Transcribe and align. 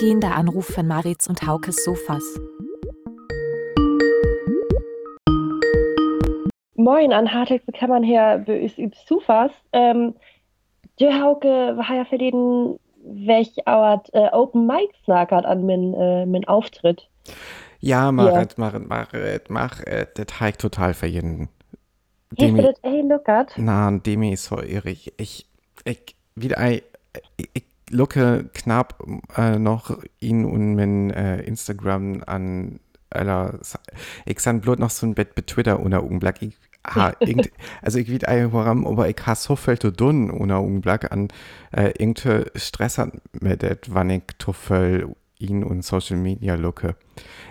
eingehender 0.00 0.34
Anruf 0.34 0.66
von 0.66 0.86
Maritz 0.86 1.26
und 1.26 1.46
Haukes 1.46 1.84
Sofas. 1.84 2.24
Moin 6.74 7.12
an 7.12 7.26
hartelijk 7.26 7.62
willkommen 7.66 8.02
her 8.02 8.38
bij 8.38 8.62
us 8.62 8.78
über 8.78 8.96
Sofas. 9.06 9.50
Ähm, 9.72 10.14
de 10.98 11.12
Hauke 11.12 11.74
war 11.76 11.94
ja 11.94 12.04
verleden 12.06 12.78
welch 13.02 13.52
auert 13.66 14.08
äh, 14.14 14.30
Open 14.32 14.66
Mic 14.66 14.90
snackert 15.04 15.44
an 15.44 15.66
min, 15.66 15.92
äh, 15.92 16.24
min 16.24 16.46
Auftritt. 16.46 17.06
Ja, 17.80 18.10
Marit, 18.10 18.56
yeah. 18.58 18.70
Marit, 18.70 18.88
Marit, 18.88 19.50
mach, 19.50 19.80
äh, 19.80 20.06
das 20.14 20.40
heik 20.40 20.58
total 20.58 20.94
für 20.94 21.06
jeden. 21.08 21.50
Hast 22.38 22.50
du 22.50 22.62
das 22.62 22.78
ey 22.82 23.02
lookert? 23.02 23.52
Na, 23.56 23.90
Demi 23.90 24.32
ist 24.32 24.46
so 24.46 24.62
irrig. 24.62 25.12
Ich, 25.18 25.46
ich, 25.84 26.16
wieder 26.34 26.56
ein, 26.56 26.80
ich, 27.36 27.50
ich 27.52 27.69
lucke 27.90 28.48
knapp 28.54 29.04
äh, 29.36 29.58
noch 29.58 29.98
ihn 30.20 30.44
und 30.44 30.74
mein 30.74 31.10
äh, 31.10 31.42
Instagram 31.42 32.22
an 32.26 32.80
aller, 33.10 33.58
ich 34.24 34.40
san 34.40 34.60
bloß 34.60 34.78
noch 34.78 34.90
so 34.90 35.06
ein 35.06 35.14
Bett 35.14 35.34
bei 35.34 35.42
Twitter 35.42 35.80
ohne 35.80 36.00
Augenblick. 36.00 36.40
Ich 36.40 36.56
ha, 36.86 37.12
irgend, 37.20 37.50
also 37.82 37.98
ich 37.98 38.10
weiß 38.10 38.24
ein 38.24 38.52
warum, 38.52 38.86
aber 38.86 39.08
ich 39.08 39.16
habe 39.26 39.36
so 39.36 39.56
viel 39.56 39.78
zu 39.78 39.90
tun 39.90 40.30
ohne 40.30 40.56
Augenblick 40.56 41.10
an 41.10 41.28
äh, 41.72 41.90
irgendein 41.98 42.46
Stress 42.54 42.98
hat 42.98 43.12
mir 43.40 43.56
das, 43.56 43.78
wann 43.88 44.10
ich 44.10 44.22
zu 44.38 44.52
viel 44.52 45.14
ihn 45.38 45.64
und 45.64 45.84
Social 45.84 46.18
Media 46.18 46.54
lucke. 46.54 46.96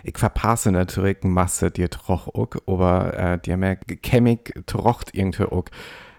Ich 0.04 0.18
verpasse 0.18 0.72
natürlich 0.72 1.24
Masse 1.24 1.72
dir 1.72 1.90
troch 1.90 2.28
auch, 2.28 2.50
aber 2.68 3.18
äh, 3.18 3.40
die 3.40 3.56
merkt, 3.58 3.92
chemik 4.06 4.64
trocht 4.68 5.16
irgendwie 5.16 5.44
auch. 5.44 5.66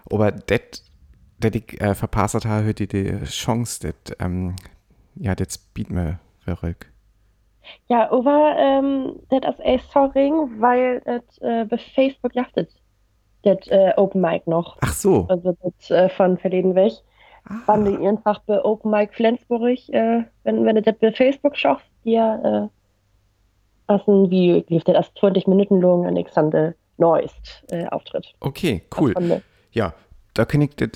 Aber 0.09 0.31
das 0.31 0.90
dat 1.43 1.55
ich 1.55 1.81
äh, 1.81 1.95
verpasst 1.95 2.45
habe, 2.45 2.65
heute 2.65 2.87
die 2.87 3.23
Chance, 3.25 3.93
das, 4.05 4.15
ähm, 4.19 4.55
ja, 5.15 5.35
das 5.35 5.57
bietet 5.57 5.93
mir 5.93 6.19
verrückt. 6.39 6.87
Ja, 7.87 8.11
aber 8.11 8.55
ähm, 8.57 9.19
das 9.29 9.55
ist 9.55 9.61
ein 9.61 9.79
sorry, 9.93 10.31
weil 10.59 11.01
das 11.01 11.37
äh, 11.41 11.65
bei 11.65 11.77
Facebook 11.77 12.35
jachtet, 12.35 12.69
das 13.43 13.67
äh, 13.67 13.93
Open 13.97 14.21
Mic 14.21 14.47
noch. 14.47 14.77
Ach 14.81 14.93
so. 14.93 15.25
Also 15.29 15.55
das 15.61 15.91
äh, 15.91 16.09
von 16.09 16.37
verleden 16.37 16.75
weg. 16.75 16.93
Ah. 17.45 17.55
Wann 17.65 17.85
die 17.85 18.07
einfach 18.07 18.39
bei 18.45 18.63
Open 18.63 18.91
Mic 18.91 19.13
Flensburg, 19.13 19.77
äh, 19.89 20.23
wenn, 20.43 20.65
wenn 20.65 20.75
du 20.75 20.81
das 20.81 20.95
bei 20.99 21.11
Facebook 21.11 21.55
schaffst, 21.55 21.87
dir 22.03 22.69
äh, 23.89 23.97
wie 24.29 24.63
lief 24.69 24.83
das, 24.85 25.13
20 25.19 25.47
Minuten 25.47 25.81
lang 25.81 26.05
Alexander 26.05 26.73
Neust 26.97 27.65
äh, 27.71 27.87
Auftritt. 27.87 28.33
Okay, 28.39 28.83
cool. 28.97 29.13
Ja, 29.73 29.93
da 30.33 30.45
kann 30.45 30.61
ich 30.61 30.75
das 30.75 30.89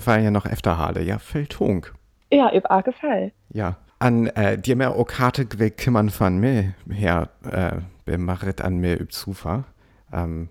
Fall 0.00 0.22
ja 0.22 0.30
noch 0.30 0.46
öfter 0.46 0.78
haben. 0.78 1.04
Ja, 1.04 1.18
Feldtung. 1.18 1.86
Ja, 2.30 2.52
über 2.54 2.70
Fall. 2.92 3.32
Ja. 3.50 3.76
An 3.98 4.26
äh, 4.28 4.58
dir 4.58 4.76
mehr 4.76 4.94
Karte 5.06 5.46
kümmern 5.46 6.10
von 6.10 6.38
mir 6.38 6.74
her, 6.90 7.28
äh, 7.50 7.76
bemacht 8.04 8.60
an 8.60 8.78
mir 8.78 9.00
üb 9.00 9.12
Zufa. 9.12 9.64
Ähm, 10.12 10.48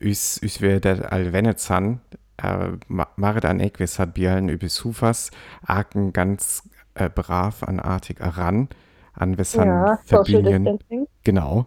üs, 0.00 0.40
üs 0.42 0.60
wir 0.60 0.80
das 0.80 1.02
all 1.02 1.32
Venezan, 1.32 2.00
äh, 2.42 2.70
macht 2.88 3.44
an 3.44 3.60
ich, 3.60 3.78
wir 3.78 3.86
Sabialen 3.86 4.48
üb 4.48 4.68
Zufas, 4.70 5.30
aken 5.66 6.12
ganz 6.12 6.68
äh, 6.94 7.10
brav 7.10 7.62
an 7.62 7.78
artig 7.78 8.18
ran, 8.20 8.68
an 9.12 9.36
wir 9.36 9.44
ja, 9.66 9.98
Verbünien. 10.04 10.78
Genau 11.24 11.66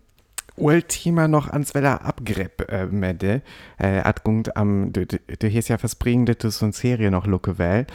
Ultima 0.56 1.28
noch 1.28 1.48
ans 1.48 1.74
Weller 1.74 2.02
abgrepp 2.04 2.70
äh, 2.70 2.86
mede, 2.86 3.42
äh, 3.78 3.98
atgungt 3.98 4.56
am, 4.56 4.92
du, 4.92 5.06
du, 5.06 5.18
du 5.18 5.50
hast 5.50 5.68
ja 5.68 5.78
versprechen, 5.78 6.26
du 6.26 6.50
so 6.50 6.64
eine 6.64 6.72
Serie 6.72 7.10
noch 7.10 7.26
lucke 7.26 7.58
well. 7.58 7.86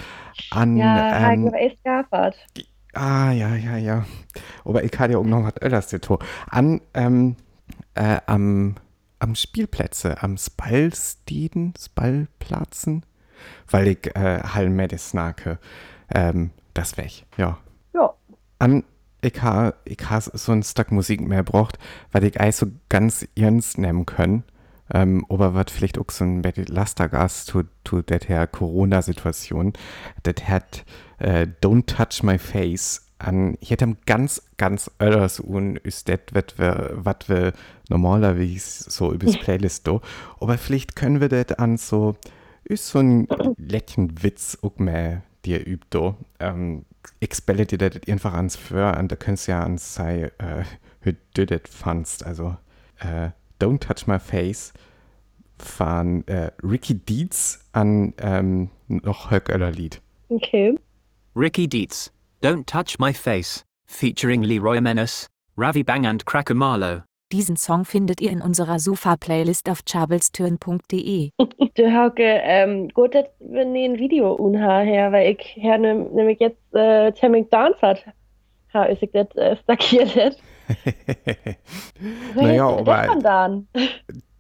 An, 0.51 0.77
ja, 0.77 1.31
ähm, 1.31 1.53
echt 1.53 1.83
gafert. 1.83 2.35
Ah, 2.93 3.31
ja, 3.31 3.55
ja, 3.55 3.77
ja. 3.77 4.05
Aber 4.65 4.83
ich 4.83 4.91
hatte 4.99 5.13
ja 5.13 5.19
auch 5.19 5.23
noch 5.23 5.43
was 5.43 5.61
öllers 5.61 5.87
to. 5.87 6.19
An, 6.49 6.81
ähm, 6.93 7.35
äh, 7.95 8.17
am, 8.27 8.75
am 9.19 9.35
Spielplätze, 9.35 10.21
am 10.21 10.37
Spallsteden, 10.37 11.73
Spallplatzen, 11.79 13.05
weil 13.69 13.87
ich 13.87 14.15
äh, 14.15 14.39
Hallmede 14.41 14.97
snake. 14.97 15.59
Ähm, 16.13 16.51
das 16.73 16.97
weg, 16.97 17.25
ja. 17.37 17.57
Ja. 17.93 18.13
An, 18.59 18.83
ich 19.21 19.41
ha, 19.41 19.73
ich 19.85 20.09
ha 20.09 20.21
so 20.21 20.51
ein 20.51 20.63
Stück 20.63 20.91
Musik 20.91 21.21
mehr 21.21 21.43
braucht, 21.43 21.77
weil 22.11 22.23
ich 22.23 22.39
eigentlich 22.39 22.55
so 22.55 22.67
ganz 22.89 23.27
ernst 23.35 23.77
nehmen 23.77 24.05
können. 24.05 24.43
Ähm, 24.93 25.25
aber 25.29 25.53
was 25.53 25.71
vielleicht 25.71 25.97
auch 25.97 26.09
so 26.09 26.25
ein 26.25 26.41
bisschen 26.41 26.65
Lastergas 26.65 27.45
zu, 27.45 27.63
zu 27.85 28.01
der 28.01 28.47
Corona-Situation, 28.47 29.73
das 30.23 30.47
hat 30.47 30.83
äh, 31.19 31.47
Don't 31.61 31.85
Touch 31.85 32.23
My 32.23 32.37
Face 32.37 33.07
an, 33.21 33.55
ich 33.59 33.71
hätte 33.71 33.95
ganz, 34.05 34.41
ganz 34.57 34.91
öllers 34.99 35.39
un, 35.39 35.75
ist 35.77 36.09
das, 36.09 36.19
was 36.27 37.29
wir 37.29 37.53
normalerweise 37.89 38.89
so 38.89 39.13
übers 39.13 39.37
Playlist 39.39 39.87
do. 39.87 40.01
Aber 40.39 40.57
vielleicht 40.57 40.95
können 40.95 41.21
wir 41.21 41.29
das 41.29 41.57
an 41.57 41.77
so, 41.77 42.15
ist 42.63 42.87
so 42.87 42.99
ein 42.99 43.27
letzten 43.57 44.23
Witz 44.23 44.57
auch 44.61 44.77
mehr 44.77 45.23
dir 45.45 45.65
übt. 45.65 46.15
Ähm, 46.39 46.85
ich 47.19 47.33
spelle 47.33 47.65
dir 47.65 47.77
das 47.77 48.01
einfach 48.07 48.33
ans 48.33 48.55
Für 48.55 48.97
und 48.97 49.11
da 49.11 49.15
könntest 49.15 49.47
du 49.47 49.51
ja 49.51 49.63
ans 49.63 49.95
sei, 49.95 50.31
äh, 50.37 50.63
wie 51.01 51.15
du 51.33 51.45
das 51.45 51.61
fandst. 51.69 52.25
Also, 52.25 52.55
äh, 52.99 53.29
Don't 53.59 53.79
Touch 53.79 54.07
My 54.07 54.19
Face 54.19 54.73
von 55.57 56.27
äh, 56.27 56.51
Ricky 56.63 56.95
Dietz 56.95 57.63
an 57.73 58.13
ähm, 58.17 58.69
noch 58.87 59.29
Höckeller 59.29 59.71
Lied. 59.71 60.01
Okay. 60.29 60.75
Ricky 61.35 61.67
Dietz, 61.67 62.11
Don't 62.41 62.65
Touch 62.65 62.97
My 62.99 63.13
Face, 63.13 63.63
featuring 63.85 64.41
Leroy 64.41 64.81
Menace, 64.81 65.27
Ravi 65.55 65.83
Bang 65.83 66.05
and 66.05 66.25
Cracker 66.25 66.55
Marlowe. 66.55 67.03
Diesen 67.31 67.55
Song 67.55 67.85
findet 67.85 68.19
ihr 68.19 68.29
in 68.29 68.41
unserer 68.41 68.77
Sofa-Playlist 68.77 69.69
auf 69.69 69.83
chabelsturn.de. 69.87 71.29
du 71.75 71.93
Hauke, 71.93 72.23
ähm, 72.43 72.89
gut, 72.89 73.15
dass 73.15 73.25
wir 73.39 73.61
ein 73.61 73.97
Video 73.97 74.37
unha 74.37 74.79
her, 74.79 75.13
weil 75.13 75.31
ich 75.31 75.55
her 75.55 75.77
nämlich 75.77 76.39
jetzt 76.41 76.73
äh, 76.73 77.11
Temming 77.13 77.49
Dance 77.49 77.79
hat. 77.81 78.03
Ha, 78.73 78.83
ist 78.83 79.01
ich 79.01 79.11
das 79.11 79.33
äh, 79.35 79.55
stackiert. 79.57 80.37
naja, 82.35 82.67
aber 82.67 83.63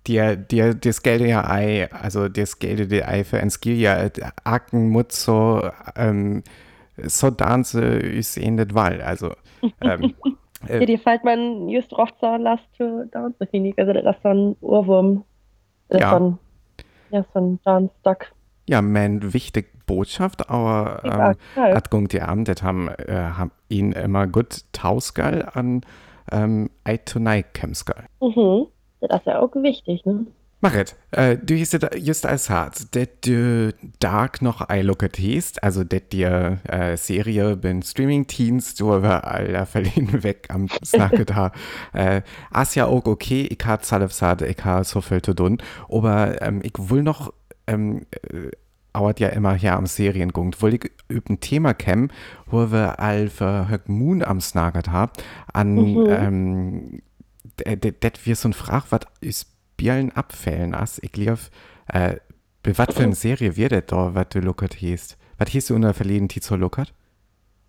dir, 0.07 0.35
dir, 0.35 0.73
das 0.73 1.01
Geld 1.01 1.21
ja 1.21 1.49
ei, 1.49 1.89
also 1.91 2.27
das 2.27 2.59
Geld 2.59 2.91
dir 2.91 3.07
ei 3.07 3.23
für 3.23 3.39
ein 3.39 3.49
Skill 3.49 3.79
ja 3.79 4.09
Acken 4.43 4.89
mut 4.89 5.11
so, 5.11 5.61
ähm, 5.95 6.43
so 6.97 7.29
dance 7.29 7.81
ist 7.81 8.37
in 8.37 8.57
das 8.57 8.73
Wall, 8.73 9.01
also, 9.01 9.33
ähm, 9.81 10.13
Äh, 10.67 10.79
ja, 10.79 10.85
die 10.85 10.97
fällt 10.97 11.23
man 11.23 11.69
just 11.69 11.95
rocht 11.97 12.15
so 12.19 12.35
last 12.35 12.67
down 12.79 13.33
so 13.39 13.45
finig. 13.45 13.77
Also 13.77 13.93
das 13.93 14.15
ist 14.15 14.23
so 14.23 14.29
ein 14.29 14.55
Ohrwurm. 14.61 15.23
Das 15.89 16.01
ja. 16.01 16.09
So 16.11 16.15
ein, 16.17 16.39
ja, 17.11 17.25
so 17.33 17.39
ein 17.39 17.59
Downstock. 17.63 18.27
Ja, 18.69 18.81
meine 18.81 19.33
wichtige 19.33 19.67
Botschaft, 19.85 20.49
aber 20.49 21.01
ähm, 21.03 21.35
ja, 21.55 21.75
hat 21.75 21.89
gung 21.89 22.07
die 22.07 22.21
Abend, 22.21 22.47
das 22.47 22.63
haben, 22.63 22.87
äh, 22.87 23.11
haben 23.13 23.51
ihn 23.67 23.91
immer 23.91 24.27
gut 24.27 24.61
tausgeil 24.71 25.47
an 25.53 25.81
ähm, 26.31 26.69
Eye 26.85 26.99
to 26.99 27.19
Night 27.19 27.53
Kemsgeil. 27.53 28.05
Mhm. 28.21 28.67
Das 29.01 29.19
ist 29.19 29.25
ja 29.25 29.39
auch 29.39 29.53
wichtig, 29.55 30.05
ne? 30.05 30.27
Marit, 30.63 30.95
äh, 31.09 31.37
du 31.37 31.59
hast 31.59 31.75
just 31.97 32.27
als 32.27 32.51
hart, 32.51 32.95
dass 32.95 33.07
du 33.21 33.73
Dark 33.99 34.43
noch 34.43 34.61
einlocket 34.61 35.17
hast, 35.17 35.63
also 35.63 35.83
dass 35.83 36.07
dir 36.09 36.59
äh, 36.67 36.95
Serie 36.97 37.57
bin 37.57 37.81
Streaming-Teens, 37.81 38.75
du 38.75 38.93
aber 38.93 39.25
alle 39.25 39.65
verliehen 39.65 40.21
weg 40.23 40.45
am 40.49 40.67
Snacket 40.85 41.31
da. 41.31 41.51
äh, 41.93 42.21
ist 42.61 42.75
ja 42.75 42.85
auch 42.85 43.05
okay, 43.05 43.47
ich 43.49 43.65
habe 43.65 43.81
Zalef 43.81 44.13
Sade, 44.13 44.45
ich 44.45 44.63
habe 44.63 44.83
so 44.83 45.01
viel 45.01 45.23
zu 45.23 45.33
tun, 45.33 45.57
aber 45.89 46.39
ähm, 46.43 46.61
ich 46.63 46.73
will 46.77 47.01
noch, 47.01 47.33
ähm, 47.65 48.05
äh, 48.29 48.51
dauert 48.93 49.19
ja 49.19 49.29
immer 49.29 49.55
hier 49.55 49.75
am 49.75 49.87
Seriengungt, 49.87 50.61
will 50.61 50.75
ich 50.75 50.91
über 51.07 51.27
ein 51.31 51.39
Thema 51.39 51.73
kämen, 51.73 52.13
wo 52.45 52.71
wir 52.71 52.99
all 52.99 53.29
für 53.29 53.67
Höck 53.67 53.89
Moon 53.89 54.21
am 54.21 54.39
Snacket 54.39 54.89
haben, 54.89 55.11
an, 55.51 55.73
mhm. 55.73 56.05
ähm, 56.07 57.01
das 57.55 58.13
wir 58.25 58.35
so 58.35 58.49
ein 58.49 58.53
Frag, 58.53 58.85
was 58.91 59.01
ist 59.21 59.47
Bielen 59.81 60.11
abfällen 60.15 60.75
ass. 60.75 60.99
Ich 61.03 61.11
glaube, 61.11 61.39
äh, 61.87 62.17
Bei 62.63 62.77
was 62.77 62.93
für 62.95 63.03
eine 63.03 63.15
Serie 63.15 63.55
wird 63.57 63.71
das 63.71 63.85
da, 63.87 64.13
was 64.15 64.29
du 64.29 64.39
lockert 64.39 64.75
hieß? 64.75 65.17
Was 65.37 65.49
hieß 65.49 65.67
du 65.67 65.75
unter 65.75 65.93
verleden 65.93 66.29
Tizo 66.29 66.55
lockert? 66.55 66.93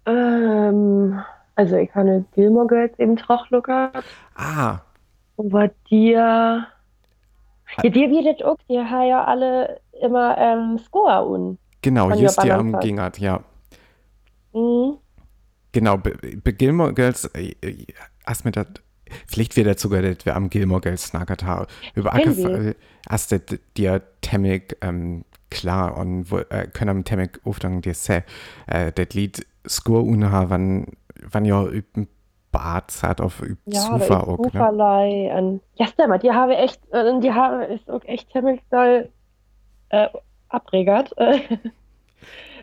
Ähm, 0.06 1.20
also 1.54 1.76
ich 1.76 1.94
habe 1.94 2.24
Gilmore 2.34 2.66
Girls 2.66 2.98
eben 2.98 3.16
drauf 3.16 3.48
lockert. 3.50 4.04
Ah, 4.34 4.80
Aber 5.36 5.68
dir. 5.90 6.66
Ja, 7.82 7.90
dir 7.90 8.10
wird 8.10 8.26
das 8.40 8.46
auch, 8.46 8.56
die 8.68 8.78
haben 8.78 9.08
ja 9.08 9.24
alle 9.24 9.80
immer 10.00 10.36
ähm, 10.38 10.78
Score 10.78 11.26
un. 11.26 11.58
genau, 11.82 12.10
just 12.12 12.42
dir 12.42 12.56
am 12.56 12.78
Gingert, 12.78 13.18
ja. 13.18 13.44
Mhm. 14.54 14.98
Genau, 15.72 15.96
bei, 15.98 16.12
bei 16.42 16.52
Gilmore 16.52 16.92
Girls, 16.94 17.24
äh, 17.34 17.54
äh, 17.62 17.86
hast 18.26 18.44
mir 18.44 18.52
das, 18.52 18.66
vielleicht 19.26 19.56
wird 19.56 19.66
das 19.66 19.80
sogar, 19.80 20.02
dass 20.02 20.24
wir 20.24 20.36
am 20.36 20.50
Gilmore 20.50 20.80
Girls 20.80 21.04
snackert 21.04 21.44
haben. 21.44 21.66
Über 21.94 22.12
Fall 22.34 22.76
hast 23.08 23.32
du 23.32 23.40
dir 23.76 24.02
Temmig, 24.20 24.76
ähm, 24.80 25.24
klar, 25.50 25.96
und 25.96 26.30
wo, 26.30 26.38
äh, 26.38 26.68
können 26.72 26.90
am 26.90 27.04
Temmig 27.04 27.40
aufdagen, 27.44 27.82
dir 27.82 27.94
se, 27.94 28.24
äh, 28.66 28.92
das 28.92 29.14
Lied 29.14 29.46
Score 29.68 30.02
unha, 30.02 30.50
wann, 30.50 30.86
wann 31.30 31.44
ja 31.44 31.64
üben 31.64 32.08
Bad 32.50 32.92
hat 33.02 33.20
auf 33.20 33.40
üb 33.40 33.58
Ja, 33.64 33.80
Sofa 33.80 33.98
da 33.98 34.04
ist 34.04 34.28
auch, 34.28 34.38
ne? 34.38 34.44
Soferlei. 34.44 35.34
Und 35.36 35.60
ja, 35.74 35.86
stimmt, 35.86 36.22
die 36.22 36.30
haben 36.30 36.50
echt, 36.50 36.80
äh, 36.92 37.20
die 37.20 37.32
haben 37.32 37.62
ist 37.62 37.90
auch 37.90 38.04
echt 38.04 38.30
ziemlich 38.30 38.60
doll 38.70 39.08
äh, 39.88 40.08
abregert. 40.48 41.16
Äh, 41.16 41.40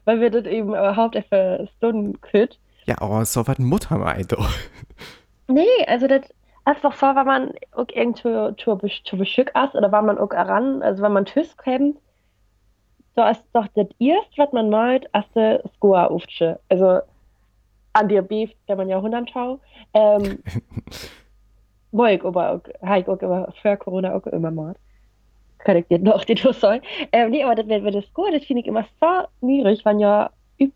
weil 0.05 0.21
wir 0.21 0.29
das 0.29 0.45
eben 0.45 0.69
überhaupt 0.69 1.17
für 1.29 1.67
Stunden 1.77 2.19
kütt. 2.21 2.59
Ja, 2.85 3.01
aber 3.01 3.25
so 3.25 3.47
was 3.47 3.59
Mutter 3.59 4.17
doch. 4.27 4.49
Nee, 5.47 5.65
also 5.87 6.07
das 6.07 6.21
einfach 6.69 6.93
vor, 6.93 7.15
wenn 7.15 7.25
man 7.25 7.53
auch 7.71 7.87
irgendwo 7.89 8.51
zu, 8.51 8.71
besch- 8.71 9.03
zu 9.03 9.17
Beschück 9.17 9.51
ist 9.55 9.75
oder 9.75 9.91
wenn 9.91 10.05
man 10.05 10.17
auch 10.17 10.31
ran, 10.31 10.81
also 10.81 11.01
wenn 11.03 11.13
man 11.13 11.25
Tüss 11.25 11.57
kennt, 11.57 11.97
da 13.15 13.31
ist 13.31 13.43
doch 13.53 13.67
das 13.75 13.87
erst, 13.99 14.37
was 14.37 14.51
man 14.53 14.69
meint, 14.69 15.13
als 15.13 15.25
der 15.33 15.63
Score 15.75 16.09
aufsche. 16.09 16.59
Also 16.69 16.99
an 17.93 18.07
dir 18.07 18.21
beeft, 18.21 18.55
kann 18.67 18.77
man 18.77 18.87
ja 18.87 19.01
hundertschau. 19.01 19.59
Ähm, 19.93 20.39
Moi 21.91 22.13
ich 22.13 22.23
aber 22.23 22.51
auch, 22.51 22.87
habe 22.87 22.99
ich 22.99 23.07
auch 23.07 23.19
immer 23.19 23.51
vor 23.61 23.77
Corona 23.77 24.13
auch 24.13 24.25
immer 24.27 24.51
mal. 24.51 24.75
Kann 25.57 25.77
ich 25.77 25.87
dir 25.87 25.99
noch 25.99 26.23
die 26.23 26.35
du 26.35 26.53
soll. 26.53 26.81
Ähm, 27.11 27.31
nee, 27.31 27.43
aber 27.43 27.55
das 27.55 27.67
wäre 27.67 27.91
das 27.91 28.05
Score, 28.05 28.31
das 28.31 28.45
finde 28.45 28.61
ich 28.61 28.67
immer 28.67 28.85
so 29.01 29.07
niedrig, 29.41 29.83
wenn 29.85 29.99
ja 29.99 30.29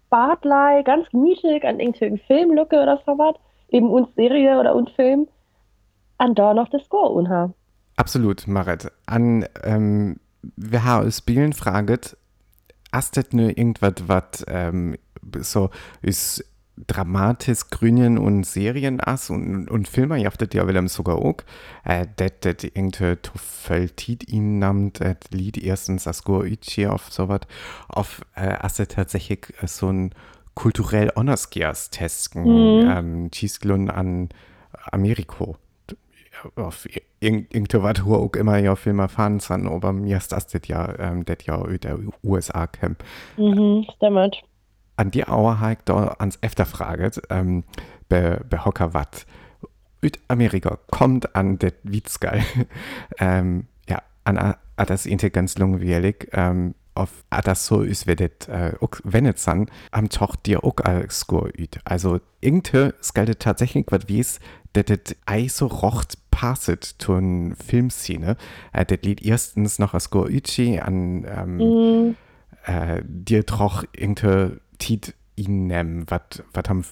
Badlei, 0.10 0.82
ganz 0.84 1.10
gemütlich 1.10 1.64
an 1.66 1.80
irgendeinem 1.80 2.18
Filmlucke 2.18 2.82
oder 2.82 3.00
so 3.06 3.18
was, 3.18 3.36
eben 3.70 3.90
uns 3.90 4.14
Serie 4.16 4.60
oder 4.60 4.76
uns 4.76 4.92
Film, 4.92 5.28
an 6.18 6.36
da 6.36 6.54
noch 6.54 6.70
das 6.70 6.84
Score 6.86 7.14
unha. 7.16 7.54
Absolut, 7.96 8.48
Marit. 8.48 8.92
An, 9.06 9.46
ähm, 9.64 10.20
wir 10.56 10.84
haben 10.84 11.06
uns 11.06 11.22
Bielen 11.22 11.54
fraget, 11.54 12.18
hast 12.92 13.18
du 13.18 13.22
nur 13.32 13.58
irgendwas, 13.58 13.94
was 14.08 14.46
ähm, 14.48 14.98
so 15.42 15.70
ist 16.02 16.44
dramatisch 16.88 17.70
Grünien 17.70 18.18
und 18.18 18.46
Serien 18.46 19.00
as 19.00 19.30
und, 19.30 19.70
und 19.70 19.88
Filme, 19.88 20.18
ja, 20.18 20.30
das 20.30 20.50
ja 20.54 20.68
Willem 20.68 20.88
sogar 20.88 21.18
auch, 21.18 21.38
äh, 21.86 22.08
das, 22.16 22.32
das 22.42 22.64
irgendwie 22.64 23.16
Toffeltit 23.22 24.28
ihn 24.28 24.58
nammt, 24.58 25.00
das 25.00 25.18
Lied 25.30 25.58
erstens 25.58 26.06
das 26.06 26.24
Goichi 26.24 26.88
auf 26.88 27.12
sowas, 27.14 27.42
auf, 27.90 28.22
äh, 28.36 28.56
hast 28.60 28.80
du 28.80 28.88
tatsächlich 28.88 29.54
so 29.66 29.90
ein 29.90 30.16
kulturell 30.56 31.12
Honors 31.16 31.50
testen, 31.92 32.44
Mhm. 32.44 33.30
ähm, 33.32 33.90
an 33.90 34.30
Ameriko 34.92 35.58
auf 36.56 36.88
irgend- 37.20 37.54
irgendwas, 37.54 38.06
wo 38.06 38.16
auch 38.16 38.34
immer 38.34 38.58
ja 38.58 38.76
Filme 38.76 39.08
fahren 39.08 39.40
sind, 39.40 39.68
aber 39.68 39.94
mir 39.94 40.18
ist 40.18 40.32
das 40.32 40.48
das 40.48 40.62
ja, 40.68 40.98
ähm, 41.00 41.26
das 41.26 41.38
ja 41.46 41.58
der 41.64 42.00
USA 42.24 42.68
käm. 42.68 42.96
Mhm, 43.38 43.86
stimmt. 43.96 44.44
An 44.96 45.12
die 45.12 45.28
Auer 45.28 45.60
habe 45.60 45.74
ich 45.74 45.80
da 45.86 46.16
ans 46.20 46.38
öfter 46.42 46.66
fraget, 46.66 47.22
ähm, 47.30 47.64
bei, 48.10 48.40
bei 48.50 48.60
Hocker 48.60 48.94
wat. 48.94 49.26
Amerika 50.28 50.78
kommt 50.92 51.36
an 51.36 51.58
det 51.60 51.76
Witzgeil. 51.84 52.44
ähm, 53.20 53.68
ja, 53.88 54.00
an 54.26 54.38
a, 54.38 54.58
a 54.76 54.86
das 54.86 55.06
inte 55.06 55.32
ganz 55.32 55.58
langweilig. 55.58 56.28
Ähm, 56.34 56.76
auf 56.96 57.24
a 57.30 57.42
das 57.42 57.66
so 57.66 57.82
ist, 57.82 58.06
wie 58.06 58.16
det, 58.16 58.48
äh, 58.50 58.74
wenn 59.04 59.26
es 59.26 59.44
san, 59.44 59.68
am 59.92 60.10
Toch 60.10 60.36
dir 60.36 60.64
auch 60.64 60.78
als 60.84 61.22
Score 61.22 61.50
üt. 61.50 61.80
Also, 61.86 62.20
irgendwie 62.40 62.92
skaldet 63.02 63.40
tatsächlich 63.40 63.86
was 63.90 64.08
wie 64.08 64.20
es, 64.20 64.40
dat 64.74 64.90
det 64.90 65.16
ei 65.26 65.48
so 65.48 65.68
rocht 65.68 66.18
passet 66.44 66.84
zu 66.84 67.14
n 67.14 67.56
Filmszene. 67.56 68.36
Äh, 68.74 68.86
det 68.86 69.06
Lied 69.06 69.26
erstens 69.26 69.80
noch 69.80 69.94
als 69.94 70.10
ütschi 70.28 70.78
an, 70.82 71.26
ähm, 71.26 71.58
Mhm. 71.58 72.16
äh, 72.66 73.02
dir 73.06 73.46
troch 73.46 73.86
irgendwie 73.96 74.60
Tit 74.78 75.16
ihn 75.38 75.68
nehmen, 75.68 76.06
was 76.10 76.68
haben 76.68 76.84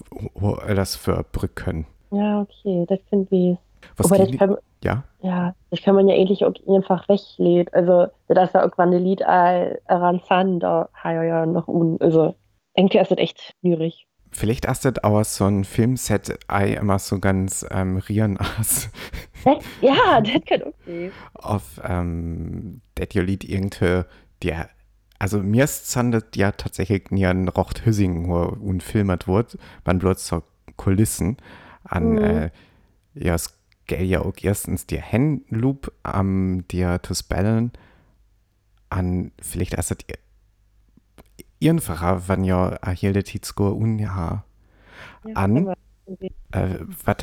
das 0.74 0.96
für 0.96 1.22
Brücken. 1.32 1.86
Ja, 2.10 2.40
okay, 2.40 2.86
das 2.88 2.98
finde 3.10 3.36
ich. 3.36 3.58
Was 3.98 4.10
Aber 4.10 4.24
das 4.24 4.34
kann, 4.38 4.56
ja, 4.82 5.04
ja, 5.20 5.54
das 5.70 5.82
kann 5.82 5.96
man 5.96 6.08
ja 6.08 6.14
eigentlich 6.14 6.44
auch 6.46 6.54
einfach 6.66 7.06
weglegen. 7.10 7.72
Also, 7.74 8.06
das 8.28 8.48
ist 8.48 8.54
ja 8.54 8.62
irgendwann 8.62 8.94
ein 8.94 9.02
Lied 9.02 9.22
an 9.22 10.20
San, 10.26 10.60
da 10.60 10.88
hat 10.94 11.12
er 11.14 11.24
ja 11.24 11.44
noch 11.46 11.68
un. 11.68 11.98
Also, 12.00 12.34
irgendwie 12.74 12.98
ist 12.98 13.10
das 13.10 13.18
echt 13.18 13.54
schwierig. 13.60 14.06
Vielleicht 14.32 14.64
ist 14.64 14.84
das 14.84 15.04
auch 15.04 15.24
so 15.24 15.44
ein 15.46 15.64
Filmset 15.64 16.38
ei 16.48 16.72
immer 16.74 16.98
so 16.98 17.18
ganz 17.18 17.64
ähm, 17.70 17.98
rieren 17.98 18.38
aus 18.38 18.88
ja, 19.80 20.20
das 20.20 20.44
kann 20.46 20.62
auch 20.62 20.74
sein. 20.86 21.12
auf 21.34 21.80
ähm, 21.84 22.80
das 22.94 23.08
ja 23.12 23.22
Lied 23.22 23.44
irgendwie 23.44 24.02
der 24.42 24.70
also 25.18 25.38
mir 25.40 25.64
ist 25.64 25.88
zandet 25.88 26.34
ja 26.36 26.50
tatsächlich 26.52 27.10
nie 27.10 27.26
an 27.26 27.48
Rocht 27.48 27.86
Hüssing 27.86 28.28
wo 28.28 28.42
und 28.42 28.82
filmet 28.82 29.28
wird, 29.28 29.56
man 29.84 29.98
bloß 29.98 30.26
so 30.26 30.42
Kulissen 30.76 31.36
an 31.84 32.12
Mhm. 32.12 32.18
äh, 32.18 32.50
ja 33.14 33.34
es 33.34 33.58
gäll 33.86 34.04
ja 34.06 34.20
auch 34.22 34.34
erstens 34.40 34.86
die 34.86 35.00
Handloop 35.02 35.92
am 36.02 36.66
dir 36.68 37.00
zu 37.02 37.14
spellen 37.14 37.72
an 38.90 39.32
vielleicht 39.40 39.74
erst 39.74 39.90
das 39.92 39.98
wenn 42.28 42.44
ja 42.44 42.78
hier 42.94 43.12
der 43.12 43.24
Tizko 43.24 43.68
un 43.70 43.98
ja 43.98 44.44
Ja, 45.24 45.34
An? 45.34 45.68
äh, 46.52 46.78
was 47.04 47.16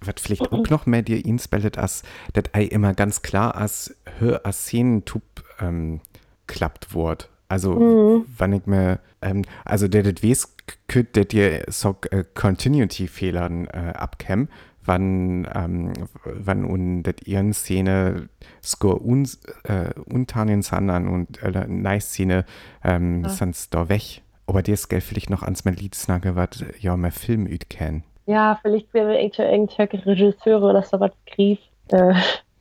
was 0.00 0.14
vielleicht 0.18 0.52
auch 0.52 0.68
noch 0.68 0.86
mehr 0.86 1.02
dir 1.02 1.24
inspellet 1.24 1.78
as 1.78 2.02
dat 2.34 2.54
ei 2.54 2.64
immer 2.64 2.94
ganz 2.94 3.22
klar 3.22 3.56
as 3.56 3.96
hör 4.18 4.44
as 4.44 4.66
Szenentub 4.66 5.22
ähm, 5.60 6.00
klappt 6.46 6.92
wort 6.94 7.30
also 7.48 7.74
Mhm. 7.74 8.24
wann 8.36 8.52
ich 8.52 8.66
mir 8.66 8.98
ähm, 9.22 9.42
also 9.64 9.88
der 9.88 10.02
det 10.02 10.22
wes 10.22 10.54
könnt 10.88 11.14
der 11.16 11.24
dir 11.24 11.64
so 11.68 11.96
äh, 12.10 12.24
Continuity 12.34 13.06
Fehlern 13.08 13.66
äh, 13.68 13.92
abkäm 13.94 14.48
wann 14.86 15.46
ähm, 15.54 15.92
wann 16.24 16.64
und 16.64 17.02
dat 17.04 17.26
ihren 17.26 17.52
Szene 17.52 18.28
score 18.62 18.98
un 19.00 19.28
äh, 19.64 19.92
untanen 20.06 20.62
sandern 20.62 21.08
und 21.08 21.42
äh, 21.42 21.66
nice 21.68 22.10
Szene 22.10 22.44
ähm, 22.84 23.24
Ja. 23.24 23.28
sonst 23.28 23.74
da 23.74 23.88
weg 23.88 24.22
aber 24.46 24.62
dir 24.62 24.74
ist 24.74 24.92
vielleicht 24.92 25.30
noch 25.30 25.42
ans 25.42 25.64
mein 25.64 25.74
Lied 25.76 25.94
snagge 25.94 26.36
wat 26.36 26.64
ja 26.78 26.96
mehr 26.96 27.12
Film 27.12 27.46
üt 27.46 27.68
kennen 27.70 28.04
Ja, 28.26 28.58
vielleicht 28.62 28.92
wäre 28.94 29.20
irgendwelche 29.20 30.04
Regisseure 30.06 30.70
oder 30.70 30.82
so 30.82 30.98
was 30.98 31.12
Grief. 31.26 31.58
Äh, 31.88 32.14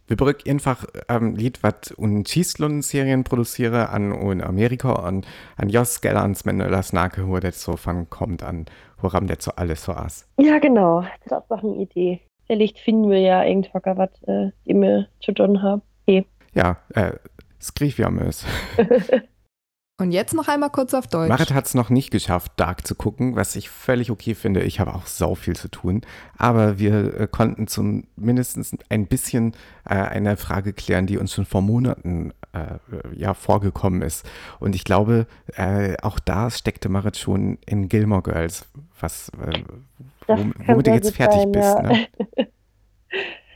Wir 0.08 0.17
brück 0.17 0.48
einfach 0.48 0.86
ähm, 1.10 1.36
Lied, 1.36 1.63
was 1.63 1.91
un 1.98 2.24
Schießlund 2.25 2.84
Serien 2.86 3.24
produziere 3.24 3.89
an 3.89 4.12
in 4.12 4.41
Amerika 4.44 4.94
an 4.94 5.25
an 5.58 5.70
Jos 5.70 6.01
Geller 6.01 6.22
ans 6.22 6.46
Männer 6.46 6.70
Nake, 6.91 7.27
wo 7.27 7.39
das 7.39 7.63
so 7.63 7.75
von 7.75 8.08
kommt 8.12 8.44
an 8.44 8.65
woran 9.06 9.28
das 9.28 9.44
so 9.46 9.52
alles 9.52 9.84
so 9.84 9.94
aß. 9.94 10.28
ja, 10.40 10.60
genau. 10.60 11.06
Das 11.26 11.44
ist 11.44 11.50
doch 11.50 11.64
eine 11.64 11.76
Idee. 11.76 12.22
Vielleicht 12.48 12.80
finden 12.80 13.10
wir 13.10 13.20
ja 13.20 13.44
irgendwas, 13.44 13.82
was 13.86 14.10
äh, 14.28 14.52
die 14.66 14.74
wir 14.74 15.08
zu 15.24 15.32
tun 15.32 15.62
haben. 15.62 15.82
Ja, 16.56 16.78
äh, 16.94 17.12
skrif 17.62 18.00
ja 18.00 18.10
mös. 18.10 18.46
Und 19.98 20.12
jetzt 20.12 20.34
noch 20.34 20.50
einmal 20.50 20.72
kurz 20.72 20.94
auf 20.94 21.08
Deutsch. 21.08 21.30
Marit 21.30 21.54
hat 21.54 21.68
es 21.68 21.74
noch 21.74 21.90
nicht 21.90 22.12
geschafft, 22.12 22.52
Dark 22.58 22.86
zu 22.86 22.96
gucken, 22.96 23.38
was 23.38 23.56
ich 23.56 23.70
völlig 23.70 24.12
okay 24.12 24.36
finde. 24.36 24.62
Ich 24.64 24.82
habe 24.82 24.94
auch 24.94 25.06
sau 25.06 25.36
viel 25.36 25.56
zu 25.56 25.70
tun. 25.70 26.02
Aber 26.38 26.80
wir 26.80 27.18
äh, 27.18 27.28
konnten 27.32 27.68
zum 27.68 28.04
mindestens 28.18 28.76
ein 28.90 29.08
bisschen 29.08 29.54
äh, 29.86 29.96
eine 29.96 30.36
Frage 30.36 30.74
klären, 30.74 31.08
die 31.08 31.18
uns 31.18 31.34
schon 31.34 31.46
vor 31.46 31.62
Monaten 31.62 32.34
äh, 32.56 32.80
ja, 33.16 33.34
vorgekommen 33.34 34.02
ist. 34.02 34.26
Und 34.60 34.76
ich 34.76 34.84
glaube, 34.84 35.28
äh, 35.56 35.96
auch 36.02 36.20
da 36.20 36.50
steckte 36.50 36.90
Marit 36.90 37.18
schon 37.18 37.58
in 37.66 37.90
Gilmore 37.90 38.22
Girls, 38.22 38.68
was, 39.00 39.30
äh, 39.30 39.64
womit 40.28 40.88
du 40.88 40.92
jetzt 40.92 41.16
fertig 41.16 41.42
sein, 41.42 41.52
bist. 41.52 41.76
ja. 41.76 41.82
Ne? 41.82 42.08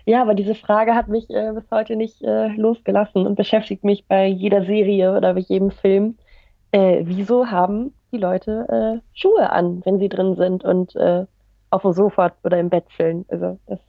Ja, 0.06 0.24
aber 0.24 0.34
diese 0.34 0.56
Frage 0.56 0.96
hat 0.96 1.08
mich 1.08 1.30
äh, 1.30 1.52
bis 1.54 1.70
heute 1.70 1.96
nicht 1.96 2.20
äh, 2.24 2.48
losgelassen 2.48 3.28
und 3.28 3.36
beschäftigt 3.36 3.84
mich 3.84 4.08
bei 4.08 4.26
jeder 4.26 4.66
Serie 4.66 5.16
oder 5.16 5.36
bei 5.36 5.42
jedem 5.42 5.70
Film. 5.70 6.18
Äh, 6.72 7.02
wieso 7.04 7.52
haben 7.52 7.94
die 8.12 8.18
Leute 8.18 8.66
äh, 8.70 9.02
Schuhe 9.14 9.52
an, 9.52 9.84
wenn 9.86 10.00
sie 10.00 10.10
drin 10.10 10.36
sind 10.36 10.64
und 10.64 10.98
auf 11.70 11.84
dem 11.84 11.94
Sofa 11.94 12.32
oder 12.44 12.60
im 12.60 12.72
Bett 12.72 12.86
chillen? 12.98 13.26
Also 13.28 13.60
das, 13.68 13.80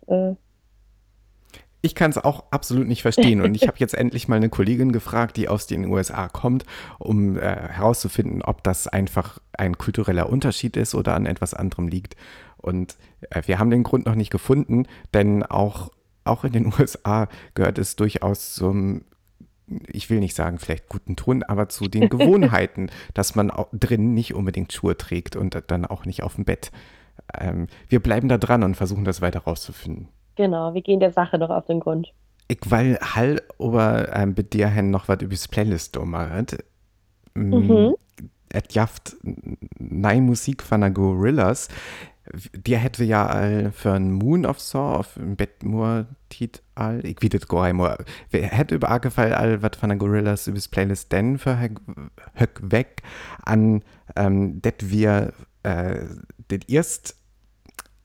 ich 1.83 1.95
kann 1.95 2.11
es 2.11 2.19
auch 2.19 2.45
absolut 2.51 2.87
nicht 2.87 3.03
verstehen. 3.03 3.41
Und 3.41 3.55
ich 3.55 3.67
habe 3.67 3.79
jetzt 3.79 3.95
endlich 3.95 4.29
mal 4.29 4.37
eine 4.37 4.51
Kollegin 4.51 4.93
gefragt, 4.93 5.37
die 5.37 5.49
aus 5.49 5.67
den 5.67 5.87
USA 5.87 6.29
kommt, 6.29 6.65
um 6.99 7.39
äh, 7.39 7.41
herauszufinden, 7.41 8.43
ob 8.43 8.63
das 8.63 8.87
einfach 8.87 9.39
ein 9.53 9.79
kultureller 9.79 10.29
Unterschied 10.29 10.77
ist 10.77 10.95
oder 10.95 11.15
an 11.15 11.27
etwas 11.27 11.55
anderem 11.55 11.89
liegt. 11.89 12.17
Und 12.59 12.97
äh, 13.31 13.43
wir 13.47 13.59
haben 13.59 13.71
den 13.71 13.83
Grund 13.83 14.07
noch 14.07 14.15
nicht 14.15 14.31
gefunden, 14.31 14.87
denn 15.15 15.43
auch, 15.43 15.91
auch 16.25 16.45
in 16.45 16.53
den 16.53 16.73
USA 16.79 17.29
gehört 17.55 17.79
es 17.79 17.97
durchaus 17.97 18.55
zum, 18.55 19.05
ich 19.87 20.11
will 20.11 20.21
nicht 20.21 20.37
sagen 20.37 20.59
vielleicht 20.59 20.89
guten 20.89 21.17
Ton, 21.17 21.43
aber 21.43 21.71
zu 21.71 21.89
den 21.89 22.09
Gewohnheiten, 22.11 22.91
dass 23.15 23.35
man 23.35 23.51
drin 23.73 24.13
nicht 24.13 24.35
unbedingt 24.35 24.73
Schuhe 24.73 24.99
trägt 24.99 25.35
und 25.35 25.63
dann 25.69 25.87
auch 25.87 26.05
nicht 26.05 26.23
auf 26.23 26.35
dem 26.35 26.45
Bett. 26.45 26.73
Ähm, 27.39 27.69
wir 27.89 28.01
bleiben 28.01 28.29
da 28.29 28.37
dran 28.37 28.63
und 28.63 28.77
versuchen 28.77 29.05
das 29.05 29.23
weiter 29.23 29.41
rauszufinden. 29.41 30.09
Genau, 30.41 30.73
wir 30.73 30.81
gehen 30.81 31.01
der 31.01 31.13
Sache 31.13 31.37
noch 31.37 31.51
auf 31.51 31.67
den 31.67 31.81
Grund. 31.81 32.15
Ich 32.49 32.71
will 32.71 32.97
Hall 32.99 33.43
aber 33.59 34.09
ähm, 34.17 34.35
bei 34.35 34.43
dir 34.43 34.69
hin 34.69 34.91
noch 34.91 35.07
was 35.07 35.21
über 35.21 35.35
das 35.35 35.47
Playlist 35.49 35.99
machen. 36.03 36.47
Mhm. 37.35 37.95
Et 38.51 38.73
jaft 38.73 39.19
neue 39.79 40.23
Musik 40.23 40.63
von 40.63 40.81
der 40.81 40.93
Gorillas. 40.93 41.69
Die 42.55 42.79
hätte 42.79 43.05
ja 43.05 43.27
all 43.27 43.71
für 43.71 43.93
ein 43.93 44.13
Moon 44.13 44.47
of 44.47 44.59
Saw 44.61 44.97
auf 45.01 45.13
dem 45.13 45.37
Bett 45.37 45.63
nur 45.63 46.07
Tit 46.31 46.63
all. 46.75 47.05
Ich 47.05 47.17
gar 47.47 47.67
nicht 47.67 47.77
mehr. 47.77 47.99
Wer 48.31 48.49
hätte 48.49 48.77
über 48.77 48.99
gefallen 48.99 49.35
all 49.35 49.61
was 49.61 49.77
von 49.79 49.91
der 49.91 49.99
Gorillas 49.99 50.47
über 50.47 50.57
das 50.57 50.69
Playlist 50.69 51.13
denn 51.13 51.37
für 51.37 51.59
Höck 51.61 52.61
weg 52.63 53.03
an, 53.43 53.83
ähm, 54.17 54.63
das 54.63 54.73
wir 54.81 55.35
äh, 55.65 56.07
das 56.49 56.61
erst 56.67 57.20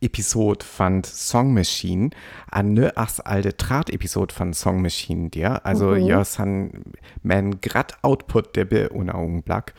Episode 0.01 0.63
von 0.65 1.03
Song 1.03 1.53
Machine 1.53 2.09
an 2.51 2.73
ne 2.73 2.95
as 2.95 3.19
alte 3.19 3.55
Trat-Episode 3.57 4.33
von 4.33 4.53
Song 4.53 4.81
Machine 4.81 5.29
dir. 5.29 5.65
Also 5.65 5.91
Mhm. 5.91 6.05
ja, 6.05 6.23
san 6.25 6.71
man 7.23 7.59
grad 7.61 8.03
Output 8.03 8.55
der 8.55 8.65
be 8.65 8.89
ohne 8.93 9.15
Augenblick. 9.15 9.73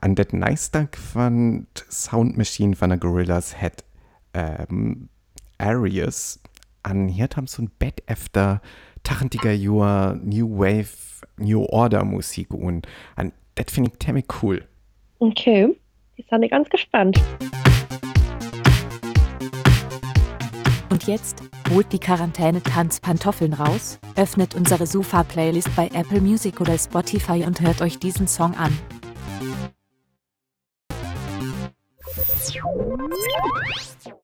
An 0.00 0.14
det 0.14 0.32
Neistag 0.32 0.96
von 0.96 1.66
Sound 1.90 2.36
Machine 2.38 2.76
von 2.76 2.90
der 2.90 2.98
Gorillas 2.98 3.60
hat 3.60 3.84
ähm, 4.34 5.08
Arius 5.58 6.40
an 6.82 7.08
hier 7.08 7.28
haben 7.36 7.46
so 7.46 7.62
ein 7.62 7.70
Bett 7.78 8.02
efter 8.06 8.60
tachentiger 9.02 9.52
Jahr 9.52 10.14
New 10.16 10.58
Wave 10.58 10.88
New 11.36 11.64
Order 11.64 12.04
Musik 12.04 12.52
und 12.54 12.86
an 13.16 13.32
das 13.56 13.72
finde 13.72 13.90
ich 13.92 13.98
ziemlich 13.98 14.26
cool. 14.42 14.64
Okay, 15.18 15.76
ich 16.16 16.26
bin 16.28 16.48
ganz 16.48 16.68
gespannt. 16.70 17.20
Jetzt 21.08 21.42
holt 21.70 21.90
die 21.92 21.98
Quarantäne-Tanzpantoffeln 21.98 23.54
raus, 23.54 23.98
öffnet 24.14 24.54
unsere 24.54 24.86
Sofa-Playlist 24.86 25.74
bei 25.74 25.88
Apple 25.94 26.20
Music 26.20 26.60
oder 26.60 26.76
Spotify 26.76 27.44
und 27.46 27.62
hört 27.62 27.80
euch 27.80 27.98
diesen 27.98 28.28
Song 28.28 28.54
an. 28.54 28.78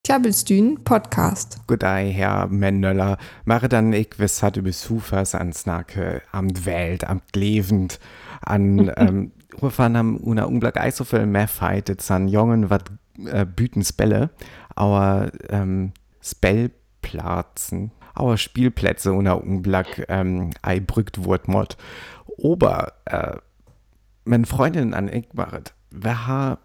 Klabbelstühn 0.05 0.85
Podcast. 0.85 1.67
Godei, 1.67 2.13
Herr 2.13 2.49
Mendöller, 2.49 3.17
mache 3.47 3.71
dann 3.71 3.95
ich 3.95 4.11
was 4.19 4.43
hat 4.43 4.59
über 4.59 4.71
Sufas 4.71 5.35
an 5.35 5.55
Snake, 5.55 6.21
am 6.33 6.67
Welt, 6.67 7.09
am 7.09 7.23
Levend, 7.35 7.99
an, 8.43 8.93
ähm, 8.97 9.33
Rufen 9.63 9.97
am 9.97 10.17
una 10.19 10.45
Unglück 10.45 10.77
ei 10.77 10.91
so 10.91 11.05
viel 11.05 11.25
mehr 11.25 11.49
fightet, 11.49 12.03
san 12.03 12.29
Jungen 12.29 12.69
wat 12.69 12.91
äh, 13.25 13.47
büten 13.47 13.83
Spelle, 13.83 14.31
aber 14.75 15.31
ähm, 15.49 15.93
Spellplatzen, 16.25 17.93
aber 18.15 18.39
Spielplätze 18.39 19.13
una 19.13 19.35
Unglück 19.35 20.07
ähm, 20.09 20.51
ei 20.63 20.81
brückt 20.81 21.25
Wort 21.25 21.49
mod. 21.49 21.77
Ober, 22.27 22.95
äh, 23.05 23.37
meine 24.25 24.47
Freundin 24.47 24.95
an 24.95 25.09
ich 25.09 25.33
machet, 25.35 25.75
wer 25.91 26.27
ha 26.27 26.59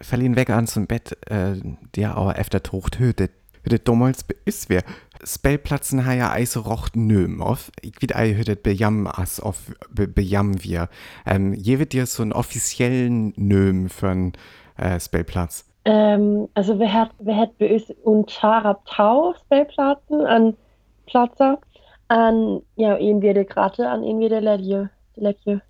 verliehen 0.00 0.36
weg 0.36 0.50
an 0.50 0.66
zum 0.66 0.86
Bett, 0.86 1.16
äh, 1.30 1.56
der 1.94 2.16
aber 2.16 2.38
efter 2.38 2.62
Tocht 2.62 2.98
hötet. 2.98 3.32
Hötet 3.62 3.86
damals 3.86 4.24
ist 4.46 4.70
wer. 4.70 4.82
Spellplatzen 5.22 6.06
ha 6.06 6.14
ja 6.14 6.32
eise 6.32 6.60
rocht 6.60 6.96
nöm 6.96 7.42
auf. 7.42 7.70
Ich 7.82 8.00
wieder 8.00 8.16
ei 8.16 8.34
hötet 8.34 8.62
bejam 8.62 9.06
as 9.06 9.38
auf 9.38 9.58
be, 9.90 10.08
bejam 10.08 10.64
wir. 10.64 10.88
Ähm, 11.26 11.52
je 11.52 11.78
wird 11.78 11.92
dir 11.92 12.06
so 12.06 12.22
einen 12.22 12.32
offiziellen 12.32 13.34
Nöm 13.36 13.90
für 13.90 14.08
einen 14.08 14.32
äh, 14.78 14.98
Spellplatz. 14.98 15.66
Ähm, 15.84 16.48
also 16.54 16.78
wir 16.78 16.92
hat, 16.92 17.10
wir 17.18 17.36
hat 17.36 17.56
bei 17.58 17.72
uns 17.72 17.90
und 18.02 18.30
Charab 18.30 18.84
Tau 18.86 19.34
Spellplatten 19.34 20.20
an 20.26 20.56
Platzer, 21.06 21.58
an, 22.08 22.62
ja, 22.76 22.96
ihn 22.96 23.22
wir 23.22 23.32
gerade 23.44 23.88
an 23.88 24.02
ihn 24.02 24.20
wir 24.20 24.28
der 24.28 24.42
Ledje. 24.42 24.90
Ledje. 25.16 25.62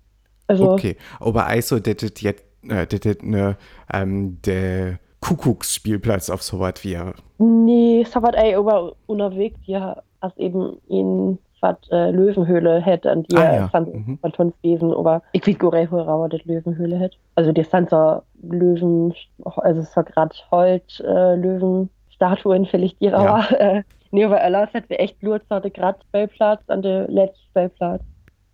Also, 0.47 0.71
Okay, 0.71 0.97
aber 1.19 1.45
also 1.45 1.79
das 1.79 2.03
ist 2.03 2.21
jetzt 2.21 2.43
äh, 2.67 2.85
das 2.85 2.99
ist 3.01 3.23
ne, 3.23 3.57
ähm, 3.91 4.41
der 4.45 4.99
Kuckucksspielplatz 5.21 6.29
auf 6.29 6.41
so 6.41 6.59
was 6.59 6.83
wie 6.83 6.97
nee, 7.37 8.03
so 8.03 8.21
was 8.21 8.35
ey, 8.35 8.55
aber 8.55 8.95
unterwegs, 9.05 9.59
ja, 9.63 10.01
als 10.19 10.35
eben 10.37 10.77
in 10.87 11.39
was 11.61 11.77
äh, 11.91 12.11
Löwenhöhle 12.11 12.81
hätte, 12.81 13.11
an 13.11 13.23
die 13.23 13.35
Ah, 13.37 13.43
ja. 13.43 13.69
ja. 13.73 13.79
Mhm. 13.79 14.19
aber 14.21 15.21
ich 15.31 15.47
weiß 15.47 15.57
gar 15.59 15.73
nicht, 15.79 15.91
wo 15.91 15.99
rauer 16.01 16.29
das 16.29 16.43
Löwenhöhle 16.45 16.97
hätte. 16.97 17.17
Also 17.35 17.51
die 17.51 17.63
sind 17.63 17.89
so 17.89 18.21
Löwen, 18.41 19.13
also 19.43 19.81
so 19.81 20.01
grad 20.03 20.33
Holz, 20.51 20.99
äh, 21.05 21.35
Löwenstatuen 21.35 22.65
vielleicht 22.65 22.99
die 23.01 23.07
rauer. 23.07 23.45
Äh, 23.59 23.83
nee, 24.11 24.25
aber 24.25 24.37
Erlass 24.39 24.73
hat 24.73 24.89
wir 24.89 24.99
echt 24.99 25.21
nur 25.23 25.39
der 25.39 25.69
grad 25.69 26.01
Spellplatz 26.07 26.61
an 26.67 26.81
der 26.81 27.07
letzten 27.07 27.43
Spellplatz. 27.49 28.01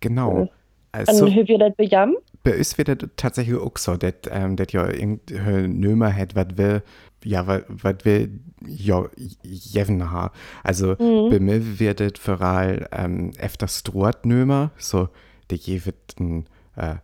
Genau. 0.00 0.30
An 0.30 0.50
Also, 0.92 1.26
so, 1.26 1.32
wir 1.48 1.58
das 1.58 1.74
bejam. 1.76 2.16
bei 2.44 2.56
uns 2.56 2.78
wird 2.78 2.88
das 2.88 3.10
tatsächlich 3.16 3.58
auch 3.58 3.76
so, 3.76 3.96
dass 3.96 4.14
ähm, 4.30 4.56
das 4.56 4.72
ja 4.72 4.86
irgendein 4.86 5.78
Nömer 5.80 6.14
hat, 6.14 6.34
was 6.34 6.46
wir, 6.56 6.82
ja, 7.24 7.46
was 7.46 7.94
wir 8.04 8.28
ja 8.66 9.08
jeven 9.42 10.10
ha. 10.10 10.32
Also, 10.62 10.96
Mhm. 10.98 11.30
bei 11.30 11.40
mir 11.40 11.78
wird 11.78 12.00
das 12.00 12.12
vor 12.18 12.40
allem 12.40 12.86
ähm, 12.92 13.30
öfter 13.38 13.68
Strohat 13.68 14.24
Nömer, 14.26 14.70
so, 14.78 15.08
der 15.50 15.58
je 15.58 15.84
wird 15.84 16.18
ein 16.20 16.46
äh, 16.76 16.96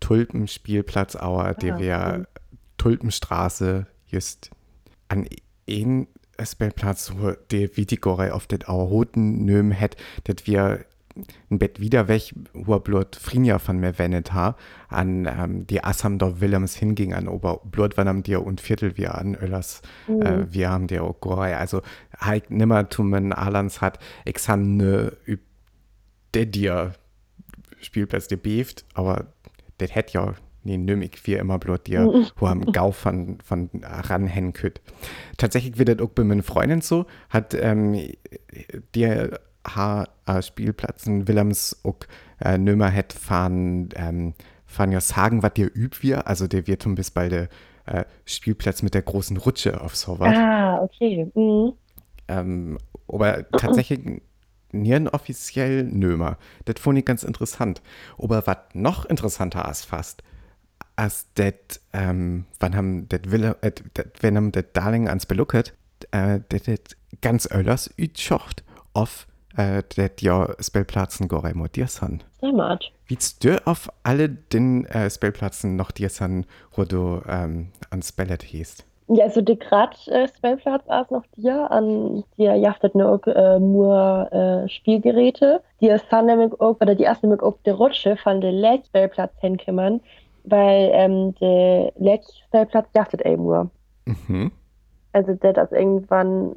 Tulpenspielplatz, 0.00 1.16
aber 1.16 1.54
der 1.54 1.76
Ah, 1.76 1.78
wäre 1.80 2.18
mhm. 2.18 2.26
Tulpenstraße, 2.78 3.86
just 4.06 4.50
an 5.08 5.26
einen 5.68 6.08
Spellplatz, 6.42 7.12
wo 7.16 7.32
der 7.50 7.76
Vitigore 7.76 8.34
auf 8.34 8.46
das 8.46 8.66
auch 8.68 8.86
roten 8.90 9.44
Nöm 9.44 9.72
hat, 9.78 9.96
das 10.24 10.46
wir 10.46 10.84
ein 11.50 11.58
Bett 11.58 11.80
wieder 11.80 12.08
weg, 12.08 12.34
wo 12.54 12.78
Blut 12.78 13.16
Frinja 13.16 13.58
von 13.58 13.78
mir 13.78 13.98
wendet 13.98 14.32
ha, 14.32 14.56
an 14.88 15.26
ähm, 15.26 15.66
die 15.66 15.84
Assam 15.84 16.18
dort 16.18 16.40
Willems 16.40 16.74
hinging 16.76 17.12
an 17.12 17.28
Ober 17.28 17.60
Blut 17.64 17.96
wann 17.96 18.08
am 18.08 18.22
dir 18.22 18.44
und 18.44 18.60
Viertel 18.60 18.96
wir 18.96 19.16
an 19.16 19.34
Öllers, 19.34 19.82
Mhm. 20.08 20.22
äh, 20.22 20.52
wir 20.52 20.70
haben 20.70 20.86
der 20.86 21.04
auch 21.04 21.20
Gorei. 21.20 21.56
Also 21.56 21.82
halt 22.18 22.50
nimmer 22.50 22.88
tummen 22.88 23.32
Alans 23.32 23.80
hat, 23.80 23.98
ich 24.24 24.48
han 24.48 24.76
ne 24.76 25.12
üb 25.26 25.40
der 26.34 26.46
dir 26.46 26.94
Spielplatz 27.80 28.26
der 28.28 28.36
beeft, 28.36 28.84
aber 28.94 29.26
das 29.78 29.94
hätt 29.94 30.12
ja 30.12 30.34
nee, 30.64 30.78
nömig 30.78 31.20
wie 31.24 31.34
immer 31.34 31.58
bloß 31.58 31.82
dir, 31.82 32.30
wo 32.36 32.46
am 32.46 32.72
Gau 32.72 32.92
von, 32.92 33.38
von 33.44 33.68
ranhängen 33.82 34.52
könnt. 34.52 34.80
Tatsächlich 35.36 35.76
wird 35.78 35.88
das 35.88 35.98
auch 35.98 36.10
bei 36.10 36.24
meinen 36.24 36.42
Freundin 36.42 36.80
so, 36.80 37.06
hat 37.28 37.52
ähm, 37.54 37.98
dir 38.94 39.40
ha 39.66 40.08
äh, 40.26 40.42
Spielplatzen 40.42 41.28
Willems 41.28 41.82
äh, 42.40 42.58
nömer 42.58 42.88
hätt 42.88 43.12
fahren, 43.12 43.88
ähm, 43.94 44.34
fahren 44.66 44.92
ja 44.92 45.00
sagen, 45.00 45.42
was 45.42 45.54
dir 45.54 45.70
übt 45.74 46.02
wir, 46.02 46.26
also 46.26 46.46
der 46.46 46.66
wird 46.66 46.86
bis 46.94 47.10
bald 47.10 47.32
der 47.32 47.48
äh, 47.86 48.04
Spielplatz 48.24 48.82
mit 48.82 48.94
der 48.94 49.02
großen 49.02 49.36
Rutsche 49.36 49.80
auf 49.80 49.96
so 49.96 50.18
was. 50.18 50.36
Ah, 50.36 50.80
okay. 50.82 51.30
Mhm. 51.34 51.72
Ähm, 52.28 52.78
aber 53.08 53.48
tatsächlich 53.50 54.22
nieren 54.72 55.08
offiziell 55.08 55.84
nömer. 55.84 56.38
Das 56.64 56.76
fand 56.80 56.98
ich 56.98 57.04
ganz 57.04 57.22
interessant. 57.22 57.82
Aber 58.18 58.46
was 58.46 58.58
noch 58.72 59.04
interessanter 59.04 59.68
ist 59.70 59.84
fast, 59.84 60.22
als 60.96 61.26
das, 61.34 61.54
ähm, 61.92 62.46
wann 62.60 62.76
haben 62.76 63.08
das 63.08 63.20
Wille, 63.26 63.56
äh, 63.62 63.72
wenn 64.20 64.36
haben 64.36 64.52
das 64.52 64.64
Darling 64.72 65.08
ans 65.08 65.26
belucket, 65.26 65.74
äh, 66.10 66.40
das 66.48 66.62
das 66.62 66.78
ganz 67.20 67.50
öllers 67.50 67.90
ütschocht 67.98 68.64
auf 68.92 69.26
äh, 69.56 69.82
das 69.96 70.10
ja 70.20 70.48
Spellplatzen 70.60 71.28
gore 71.28 71.54
modiersan. 71.54 72.22
Sehr 72.40 72.52
mat. 72.52 72.90
Wiest 73.06 73.44
du 73.44 73.64
auf 73.66 73.90
alle 74.02 74.28
den 74.28 74.86
äh, 74.86 75.10
Spellplatzen 75.10 75.76
noch 75.76 75.90
dirsan, 75.90 76.46
wo 76.74 76.84
du 76.84 77.20
ähm, 77.28 77.68
ans 77.90 78.08
Spellet 78.08 78.42
hießt? 78.42 78.84
Ja, 79.08 79.24
also 79.24 79.42
der 79.42 79.56
grad 79.56 80.08
äh, 80.08 80.28
Spellplatz 80.28 80.82
ist 80.84 81.10
noch 81.10 81.24
dir 81.36 81.70
an 81.70 82.24
dir 82.38 82.54
jachtet 82.54 82.94
nur 82.94 83.26
äh, 83.26 83.58
nur 83.58 84.32
äh, 84.32 84.68
Spielgeräte. 84.68 85.60
Die 85.80 85.88
ist 85.88 86.06
dann 86.10 86.26
nämlich 86.26 86.52
auch, 86.60 86.80
oder 86.80 86.94
die 86.94 87.02
erste 87.02 87.26
nämlich 87.26 87.42
auch 87.42 87.58
der 87.66 87.74
Rutsche 87.74 88.16
von 88.16 88.40
der 88.40 88.52
letzten 88.52 88.86
Spellplatz 88.86 89.32
hinkümmern, 89.40 90.00
weil 90.44 90.90
ähm, 90.94 91.34
der 91.40 91.92
letzte 91.98 92.32
Spellplatz 92.46 92.86
jachtet 92.94 93.26
eben 93.26 93.42
nur. 93.42 93.70
Mhm. 94.06 94.52
Also 95.12 95.34
der 95.34 95.52
das 95.52 95.72
irgendwann 95.72 96.56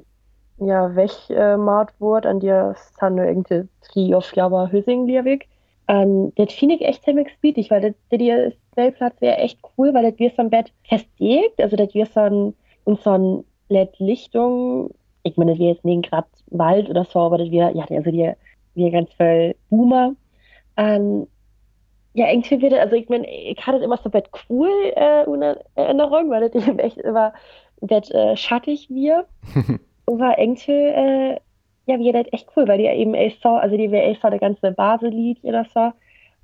ja, 0.58 0.96
wegmaat 0.96 1.90
äh, 1.90 2.00
wordt 2.00 2.26
en 2.26 2.40
die 2.40 2.72
staan 2.76 3.14
nu 3.16 3.26
irgendwie 3.26 3.68
drie 3.82 4.16
of 4.16 4.34
jaar 4.36 4.72
Hüsing, 4.72 5.06
liewig. 5.08 5.48
Und 5.88 6.34
das 6.36 6.54
finde 6.54 6.76
ich 6.76 6.82
echt 6.82 7.04
ziemlich 7.04 7.30
spietig, 7.30 7.70
weil 7.70 7.96
der 8.12 8.52
Stellplatz 8.72 9.22
wäre 9.22 9.38
echt 9.38 9.60
cool, 9.78 9.94
weil 9.94 10.10
das 10.10 10.20
wir 10.20 10.32
so 10.36 10.44
Bett 10.50 10.72
festlegt, 10.84 11.62
also 11.62 11.76
das 11.76 11.94
wir 11.94 12.06
so 12.08 12.54
in 12.86 12.96
so 12.96 13.10
ein 13.12 13.44
LED-Lichtung, 13.70 14.92
ich 15.24 15.38
meine, 15.38 15.52
das 15.52 15.60
wäre 15.60 15.74
jetzt 15.74 15.86
nicht 15.86 16.10
gerade 16.10 16.28
Wald 16.48 16.90
oder 16.90 17.04
so, 17.06 17.20
aber 17.20 17.38
das 17.38 17.52
wäre, 17.52 17.76
ja, 17.76 17.86
also 17.90 18.12
die, 18.12 18.32
wir 18.74 18.92
ganz 18.92 19.12
viel 19.14 19.56
Boomer. 19.70 20.14
Und 20.76 21.28
ja, 22.14 22.30
irgendwie 22.30 22.62
wird 22.62 22.74
also 22.74 22.96
ich 22.96 23.10
meine, 23.10 23.28
ich 23.30 23.66
hatte 23.66 23.84
immer 23.84 23.98
so 23.98 24.10
Bett 24.10 24.30
cool 24.50 24.70
äh, 24.96 25.24
in 25.26 25.42
Erinnerung, 25.76 26.30
weil 26.30 26.50
das 26.50 26.68
eben 26.68 26.80
echt 26.80 26.98
immer 26.98 27.34
Bett 27.82 28.10
äh, 28.12 28.36
schattig 28.36 28.90
wir. 28.90 29.26
irgendwie, 30.08 30.72
äh, 30.72 31.40
ja, 31.88 32.00
wie 32.00 32.12
das 32.12 32.26
echt 32.32 32.48
cool, 32.56 32.68
weil 32.68 32.78
die 32.80 32.86
eben 32.86 33.14
echt 33.14 33.42
so, 33.42 33.50
also 33.50 33.78
die 33.78 33.92
wäre 33.92 34.06
echt 34.06 34.22
so 34.22 34.30
der 34.30 34.40
ganze 34.40 34.72
Baselied 34.72 35.44
oder 35.44 35.66
so. 35.74 35.92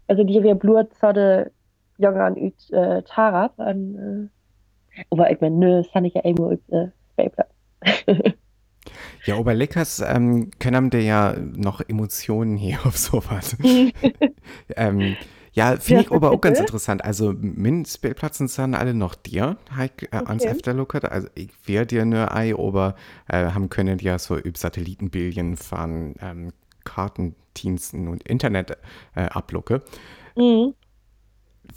Also 0.08 0.24
die 0.24 0.44
wäre 0.44 0.56
blut 0.56 0.94
so 1.00 1.12
der 1.12 1.52
Junge 1.98 2.24
an 2.24 2.38
üt 2.38 2.70
äh, 2.72 3.02
Tarab 3.04 3.60
an, 3.60 4.30
äh, 4.96 5.04
aber 5.10 5.32
ich 5.32 5.40
meine, 5.40 5.56
nö, 5.56 5.78
das 5.78 5.88
fand 5.88 6.08
ich 6.08 6.14
ja 6.14 6.26
irgendwo 6.26 6.50
als 6.50 6.70
äh. 6.70 6.88
Ja, 9.26 9.38
aber 9.38 9.54
Leckers 9.54 10.00
ähm, 10.00 10.50
können 10.60 10.90
dir 10.90 11.02
ja 11.02 11.36
noch 11.38 11.82
Emotionen 11.88 12.58
hier 12.58 12.80
auf 12.86 12.98
sowas. 12.98 13.56
ähm, 14.76 15.16
ja, 15.54 15.76
finde 15.78 16.04
ich 16.04 16.12
aber 16.12 16.32
auch 16.32 16.40
ganz 16.40 16.60
interessant. 16.60 17.04
Also, 17.04 17.34
min 17.34 17.86
Spielplatzen 17.86 18.48
sind 18.48 18.74
alle 18.74 18.94
noch 18.94 19.16
dir, 19.16 19.58
halt, 19.76 20.04
äh, 20.04 20.08
okay. 20.18 20.26
ans 20.26 20.46
Efterlookert. 20.46 21.12
Also, 21.12 21.28
ich 21.36 21.50
werde 21.66 21.88
dir 21.88 22.06
nur 22.06 22.34
ei, 22.34 22.54
aber 22.54 22.96
äh, 23.28 23.52
haben 23.52 23.70
können 23.70 24.00
ja 24.00 24.18
so 24.18 24.38
über 24.38 24.58
Satellitenbildchen 24.58 25.58
von 25.58 26.16
ähm, 26.22 26.54
Kartendiensten 26.86 28.08
und 28.08 28.24
Internet 28.28 28.78
äh, 29.16 29.24
ablucke. 29.24 29.82
Mhm. 30.38 30.74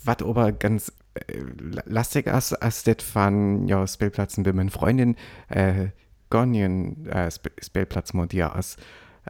Was 0.04 0.22
aber 0.22 0.52
ganz 0.52 0.92
äh, 1.14 1.40
lastig 1.84 2.26
ist, 2.26 2.52
als 2.52 2.84
das 2.84 3.02
von 3.02 3.66
ja, 3.66 3.84
Spielplatzen 3.86 4.44
bei 4.44 4.52
meinen 4.52 4.70
Freundin 4.70 5.16
äh, 5.48 5.88
Gonjen 6.30 7.06
äh, 7.06 7.30
Spielplatz 7.30 8.12
modier 8.12 8.54
ist. 8.56 8.78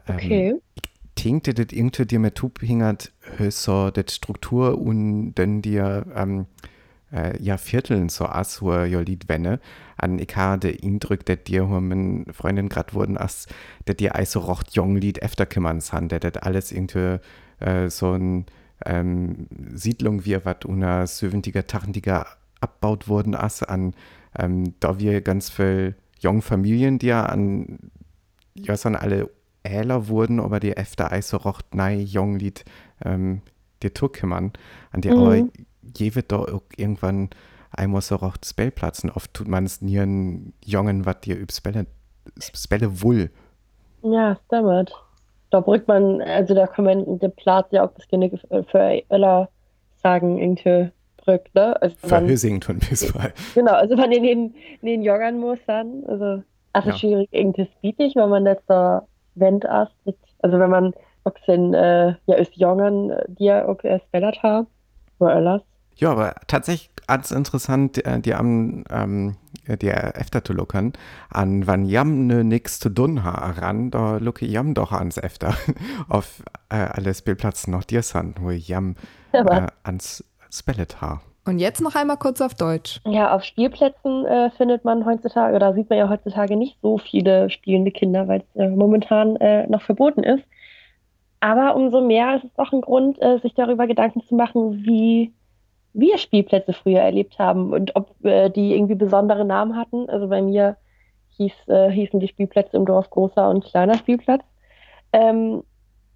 Ähm, 0.07 0.15
okay 0.15 0.55
tänkte 1.15 1.53
das 1.53 1.67
irgendwie 1.71 2.05
dir 2.05 2.19
mit 2.19 2.35
Tub 2.35 2.59
hingert 2.59 3.11
so 3.49 3.89
das 3.91 4.15
Struktur 4.15 4.77
und 4.79 5.33
dann 5.35 5.61
dir 5.61 6.05
ähm, 6.15 6.45
äh, 7.11 7.41
ja 7.41 7.57
Vierteln 7.57 8.09
so 8.09 8.25
as 8.25 8.61
wo 8.61 8.73
jo 8.73 8.99
Lied 8.99 9.29
wenne 9.29 9.59
an 9.97 10.19
ich 10.19 10.35
hatte 10.35 10.75
Eindruck, 10.83 11.25
dass 11.25 11.43
dir 11.45 11.69
wo 11.69 11.79
meine 11.79 12.25
Freundin 12.33 12.69
grad 12.69 12.93
wurden 12.93 13.17
as 13.17 13.47
dass 13.85 13.95
dir 13.95 14.15
also 14.15 14.39
rocht 14.41 14.75
jung 14.75 14.95
Lied 14.97 15.19
efter 15.21 15.45
kümmern 15.45 15.81
san 15.81 16.09
der 16.09 16.19
das 16.19 16.37
alles 16.37 16.71
irgendwie 16.71 17.19
äh, 17.59 17.89
so 17.89 18.13
ein 18.13 18.45
ähm, 18.85 19.47
Siedlung 19.73 20.25
wie 20.25 20.43
was 20.43 20.65
unter 20.65 21.03
70er, 21.03 21.63
80er 21.65 22.25
abbaut 22.59 23.07
wurden 23.07 23.35
as 23.35 23.63
an 23.63 23.93
ähm, 24.37 24.73
da 24.79 24.99
wir 24.99 25.21
ganz 25.21 25.49
viel 25.49 25.95
jungen 26.19 26.41
Familien, 26.41 26.99
die 26.99 27.07
ja 27.07 27.25
an 27.25 27.79
ja, 28.53 28.75
sind 28.77 28.95
alle 28.95 29.29
äler 29.65 30.07
wurden, 30.07 30.39
aber 30.39 30.59
die 30.59 30.75
efter 30.75 31.11
also 31.11 31.37
rocht 31.37 31.75
nei 31.75 31.95
Jonglied 31.95 32.65
ähm, 33.03 33.41
die 33.83 33.89
Turkemmann, 33.89 34.53
an 34.91 35.01
die 35.01 35.09
mhm. 35.09 35.17
aber 35.17 35.43
je 35.97 36.15
wird 36.15 36.31
da 36.31 36.37
auch 36.37 36.61
irgendwann 36.77 37.29
einmal 37.71 38.01
so 38.01 38.15
rocht 38.15 38.45
Spellplatzen. 38.45 39.09
Oft 39.09 39.33
tut 39.33 39.47
man 39.47 39.65
es 39.65 39.81
nie 39.81 39.99
einen 39.99 40.53
Jungen, 40.63 41.05
was 41.05 41.21
dir 41.21 41.37
üb 41.37 41.51
Spelle, 41.51 41.85
Spelle 42.39 43.01
wohl. 43.01 43.29
Ja, 44.01 44.37
stimmt. 44.45 44.93
Da 45.51 45.59
brückt 45.59 45.87
man, 45.87 46.21
also 46.21 46.53
da 46.53 46.67
kann 46.67 46.85
man 46.85 47.19
der 47.19 47.29
Platz 47.29 47.67
ja 47.71 47.85
auch 47.85 47.93
das 47.93 48.07
Genick 48.07 48.33
für 48.49 49.03
Öller 49.11 49.49
sagen, 50.01 50.37
irgendwie 50.37 50.91
brückt, 51.17 51.53
ne? 51.55 51.79
Also 51.81 51.95
für 51.97 52.21
Hüsington 52.21 52.79
bis. 52.79 53.13
Genau, 53.53 53.73
also 53.73 53.95
man 53.95 54.11
in 54.11 54.23
den, 54.23 54.55
den 54.81 55.01
Joggern 55.01 55.39
muss 55.39 55.59
dann, 55.65 56.03
also, 56.07 56.43
also 56.73 56.89
ja. 56.89 56.97
schwierig 56.97 57.29
irgendwie 57.31 57.67
bietig, 57.81 58.15
wenn 58.15 58.29
man 58.29 58.45
jetzt 58.45 58.65
da 58.67 59.07
Wend 59.35 59.65
also 59.65 60.59
wenn 60.59 60.69
man 60.69 60.93
också 61.23 61.51
äh, 61.51 62.15
ja, 62.25 62.35
ist 62.35 62.55
jungen, 62.55 63.11
die 63.27 63.51
auch 63.51 63.79
spellat 64.07 64.41
har, 64.43 64.67
wo 65.19 65.25
alles. 65.25 65.61
Ja, 65.95 66.11
aber 66.11 66.35
tatsächlich 66.47 66.91
ganz 67.07 67.31
interessant, 67.31 68.05
äh, 68.05 68.19
die 68.19 68.33
am 68.33 68.83
ähm, 68.89 69.37
die 69.67 69.89
efter 69.89 70.43
zu 70.43 70.53
luckern, 70.53 70.93
an 71.29 71.65
wann 71.65 71.85
jam 71.85 72.27
ne 72.27 72.43
nix 72.43 72.79
zu 72.79 72.89
tun 72.89 73.23
ha 73.23 73.51
ran, 73.51 73.91
da 73.91 74.17
lucke 74.17 74.45
jam 74.45 74.73
doch 74.73 74.91
ans 74.91 75.17
efter 75.17 75.55
auf 76.09 76.43
äh, 76.69 76.75
alle 76.75 77.13
Spielplätze 77.13 77.71
noch 77.71 77.83
dir 77.83 78.03
sind, 78.03 78.41
wo 78.41 78.51
jam 78.51 78.95
äh, 79.31 79.67
ans 79.83 80.23
Spellet 80.51 81.01
ha. 81.01 81.21
Und 81.47 81.59
jetzt 81.59 81.79
noch 81.81 81.93
einmal 81.93 82.17
kurz 82.17 82.41
auf 82.41 82.55
Deutsch. 82.55 82.99
Ja, 83.05 83.35
auf 83.35 83.43
Spielplätzen 83.43 84.25
äh, 84.25 84.49
findet 84.51 84.83
man 84.83 85.05
heutzutage, 85.05 85.55
oder 85.55 85.73
sieht 85.73 85.89
man 85.89 85.99
ja 85.99 86.09
heutzutage 86.09 86.55
nicht 86.55 86.77
so 86.81 86.97
viele 86.97 87.51
spielende 87.51 87.91
Kinder, 87.91 88.27
weil 88.27 88.41
es 88.41 88.55
äh, 88.59 88.67
momentan 88.67 89.35
äh, 89.35 89.67
noch 89.67 89.83
verboten 89.83 90.23
ist. 90.23 90.43
Aber 91.41 91.75
umso 91.75 92.01
mehr 92.01 92.37
ist 92.37 92.45
es 92.45 92.53
doch 92.55 92.73
ein 92.73 92.81
Grund, 92.81 93.21
äh, 93.21 93.37
sich 93.39 93.53
darüber 93.53 93.85
Gedanken 93.85 94.23
zu 94.23 94.33
machen, 94.33 94.83
wie 94.85 95.33
wir 95.93 96.17
Spielplätze 96.17 96.73
früher 96.73 97.01
erlebt 97.01 97.37
haben 97.37 97.71
und 97.71 97.95
ob 97.95 98.09
äh, 98.25 98.49
die 98.49 98.73
irgendwie 98.73 98.95
besondere 98.95 99.45
Namen 99.45 99.77
hatten. 99.77 100.09
Also 100.09 100.27
bei 100.27 100.41
mir 100.41 100.77
hieß, 101.37 101.53
äh, 101.67 101.91
hießen 101.91 102.19
die 102.19 102.27
Spielplätze 102.27 102.75
im 102.75 102.87
Dorf 102.87 103.11
großer 103.11 103.47
und 103.49 103.63
kleiner 103.63 103.95
Spielplatz. 103.99 104.41
Ähm, 105.13 105.63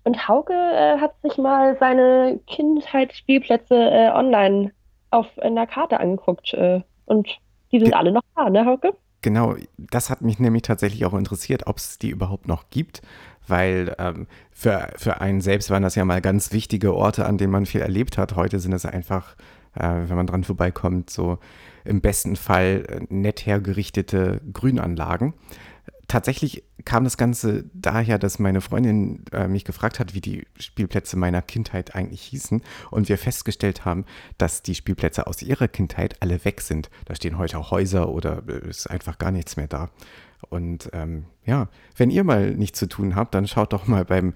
und 0.05 0.27
Hauke 0.27 0.53
hat 0.99 1.13
sich 1.21 1.37
mal 1.37 1.77
seine 1.77 2.39
Kindheitsspielplätze 2.47 4.11
online 4.15 4.71
auf 5.11 5.27
einer 5.39 5.67
Karte 5.67 5.99
angeguckt 5.99 6.53
äh, 6.53 6.81
und 7.05 7.27
die 7.71 7.79
sind 7.79 7.89
Ge 7.89 7.97
alle 7.97 8.11
noch 8.11 8.23
da, 8.35 8.49
ne, 8.49 8.65
Hauke? 8.65 8.93
Genau, 9.21 9.55
das 9.77 10.09
hat 10.09 10.21
mich 10.21 10.39
nämlich 10.39 10.61
tatsächlich 10.63 11.05
auch 11.05 11.13
interessiert, 11.13 11.67
ob 11.67 11.77
es 11.77 11.97
die 11.97 12.09
überhaupt 12.09 12.47
noch 12.47 12.69
gibt, 12.69 13.01
weil 13.47 13.95
ähm, 13.99 14.27
für, 14.51 14.87
für 14.95 15.19
einen 15.19 15.41
selbst 15.41 15.69
waren 15.69 15.83
das 15.83 15.95
ja 15.95 16.05
mal 16.05 16.21
ganz 16.21 16.53
wichtige 16.53 16.95
Orte, 16.95 17.25
an 17.25 17.37
denen 17.37 17.51
man 17.51 17.65
viel 17.65 17.81
erlebt 17.81 18.17
hat. 18.17 18.35
Heute 18.35 18.59
sind 18.59 18.71
es 18.73 18.85
einfach, 18.85 19.35
äh, 19.75 19.89
wenn 20.07 20.15
man 20.15 20.27
dran 20.27 20.45
vorbeikommt, 20.45 21.09
so 21.09 21.37
im 21.83 21.99
besten 21.99 22.37
Fall 22.37 22.85
äh, 22.87 23.13
nett 23.13 23.45
hergerichtete 23.45 24.39
Grünanlagen 24.53 25.33
tatsächlich 26.09 26.63
kam 26.83 27.05
das 27.05 27.17
Ganze 27.17 27.69
daher, 27.73 28.19
dass 28.19 28.39
meine 28.39 28.59
Freundin 28.59 29.23
äh, 29.31 29.47
mich 29.47 29.63
gefragt 29.63 29.99
hat, 29.99 30.13
wie 30.13 30.21
die 30.21 30.45
Spielplätze 30.59 31.15
meiner 31.15 31.41
Kindheit 31.41 31.95
eigentlich 31.95 32.21
hießen 32.23 32.61
und 32.91 33.07
wir 33.07 33.17
festgestellt 33.17 33.85
haben, 33.85 34.05
dass 34.37 34.61
die 34.61 34.75
Spielplätze 34.75 35.27
aus 35.27 35.41
ihrer 35.41 35.69
Kindheit 35.69 36.21
alle 36.21 36.43
weg 36.43 36.61
sind. 36.61 36.89
Da 37.05 37.15
stehen 37.15 37.37
heute 37.37 37.57
auch 37.57 37.71
Häuser 37.71 38.09
oder 38.09 38.43
äh, 38.49 38.67
ist 38.67 38.89
einfach 38.89 39.17
gar 39.17 39.31
nichts 39.31 39.55
mehr 39.55 39.67
da. 39.67 39.89
Und 40.49 40.89
ähm, 40.93 41.25
ja, 41.45 41.69
wenn 41.95 42.09
ihr 42.09 42.23
mal 42.23 42.51
nichts 42.55 42.79
zu 42.79 42.87
tun 42.87 43.15
habt, 43.15 43.35
dann 43.35 43.47
schaut 43.47 43.71
doch 43.71 43.87
mal 43.87 44.03
beim 44.03 44.33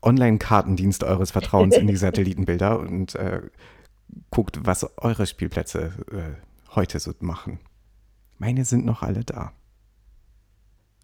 Online-Kartendienst 0.00 1.04
eures 1.04 1.30
Vertrauens 1.30 1.76
in 1.76 1.86
die 1.86 1.96
Satellitenbilder 1.96 2.80
und 2.80 3.14
äh, 3.16 3.42
guckt, 4.30 4.60
was 4.64 4.98
eure 4.98 5.26
Spielplätze 5.26 5.92
äh, 6.10 6.74
heute 6.74 6.98
so 6.98 7.12
machen. 7.20 7.60
Meine 8.38 8.64
sind 8.64 8.84
noch 8.84 9.02
alle 9.02 9.24
da 9.24 9.52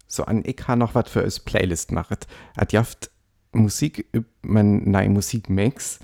so 0.09 0.25
an 0.25 0.43
ich 0.45 0.67
habe 0.67 0.79
noch 0.79 0.95
was 0.95 1.09
für 1.09 1.21
eine 1.21 1.31
Playlist 1.45 1.91
macht. 1.91 2.27
Hat 2.57 2.73
jaft 2.73 3.11
Musik, 3.53 4.05
man 4.41 4.89
neue 4.89 5.09
Musikmix 5.09 5.99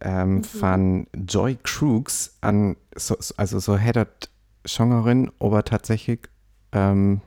ähm, 0.00 0.36
mhm. 0.36 0.44
von 0.44 1.06
Joy 1.14 1.56
Crooks 1.62 2.36
an, 2.40 2.76
so, 2.96 3.16
also 3.36 3.58
so 3.58 3.76
hättet 3.76 4.30
Genrerin, 4.64 5.30
aber 5.38 5.64
tatsächlich 5.64 6.20
ähm, 6.72 7.20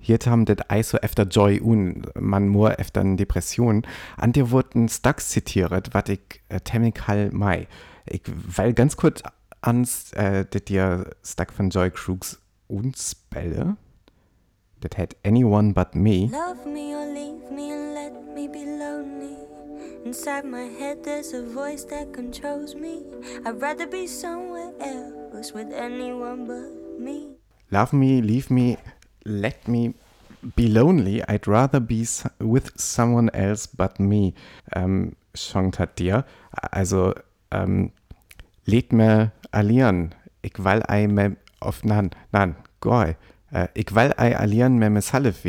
hier 0.00 0.18
haben 0.26 0.44
das 0.44 0.58
also 0.68 0.98
öfter 0.98 1.24
Joy 1.24 1.60
und 1.60 2.06
man 2.18 2.50
nur 2.50 2.70
öfter 2.72 3.00
eine 3.00 3.16
Depression. 3.16 3.86
An 4.16 4.32
dir 4.32 4.50
wurden 4.50 4.88
Stacks 4.88 5.28
zitiert, 5.28 5.92
was 5.92 6.08
ich 6.08 6.20
äh, 6.48 6.60
halt 7.06 7.32
mai. 7.32 7.68
Ich, 8.06 8.22
weil 8.26 8.72
ganz 8.72 8.96
kurz 8.96 9.22
ans, 9.60 10.12
äh, 10.12 10.46
das 10.48 10.64
dir 10.64 11.10
Stack 11.22 11.52
von 11.52 11.68
Joy 11.70 11.90
Crooks 11.90 12.40
uns 12.68 13.10
spelle 13.10 13.76
that 14.80 14.94
had 14.94 15.14
anyone 15.24 15.72
but 15.72 15.94
me. 15.94 16.28
Love 16.28 16.66
me 16.66 16.94
or 16.94 17.06
leave 17.06 17.50
me 17.50 17.70
and 17.70 17.94
let 17.94 18.34
me 18.34 18.48
be 18.48 18.64
lonely. 18.64 19.36
Inside 20.04 20.44
my 20.44 20.62
head, 20.62 21.04
there's 21.04 21.32
a 21.32 21.42
voice 21.42 21.84
that 21.84 22.12
controls 22.12 22.74
me. 22.74 23.02
I'd 23.44 23.60
rather 23.60 23.86
be 23.86 24.06
somewhere 24.06 24.72
else 24.80 25.52
with 25.52 25.72
anyone 25.72 26.46
but 26.46 27.00
me. 27.00 27.36
Love 27.70 27.92
me, 27.92 28.22
leave 28.22 28.50
me, 28.50 28.78
let 29.24 29.68
me 29.68 29.94
be 30.56 30.68
lonely. 30.68 31.22
I'd 31.28 31.46
rather 31.46 31.80
be 31.80 32.06
with 32.40 32.72
someone 32.80 33.30
else 33.34 33.66
but 33.66 34.00
me. 34.00 34.34
Ähm, 34.74 35.16
hat 35.76 35.98
dir. 35.98 36.24
Also, 36.70 37.14
ähm, 37.50 37.92
lädt 38.64 38.92
mir 38.92 39.32
allieren. 39.50 40.14
Ich 40.42 40.58
will 40.58 40.82
ei 40.88 41.08
me 41.08 41.36
auf, 41.60 41.84
nan, 41.84 42.10
nan, 42.32 42.56
goi. 42.80 43.16
Äh, 43.50 43.68
ich 43.74 43.94
will 43.94 44.12
ei 44.16 44.36
allieren 44.36 44.78
me 44.78 44.90
me 44.90 45.02
Salif 45.02 45.44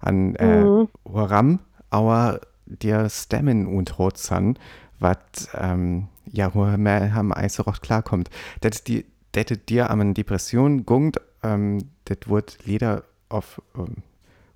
An 0.00 0.34
äh, 0.36 0.64
Mhm. 0.64 0.88
Horam, 1.04 1.60
aber 1.90 2.40
dir 2.66 3.08
Stemmen 3.10 3.66
und 3.66 3.98
Hotzan, 3.98 4.58
was 4.98 5.48
ähm, 5.54 6.08
ja, 6.32 6.54
wo 6.54 6.64
mehr 6.64 7.12
also 7.30 7.66
auch 7.66 7.80
klarkommt. 7.80 8.30
Das 8.60 8.84
die, 8.84 9.04
das 9.32 9.46
dir 9.68 9.90
an 9.90 10.14
Depression 10.14 10.86
gungt, 10.86 11.20
ähm, 11.42 11.90
das 12.04 12.18
wird 12.26 12.58
leider 12.64 13.04
auf, 13.28 13.60
ähm, 13.76 13.96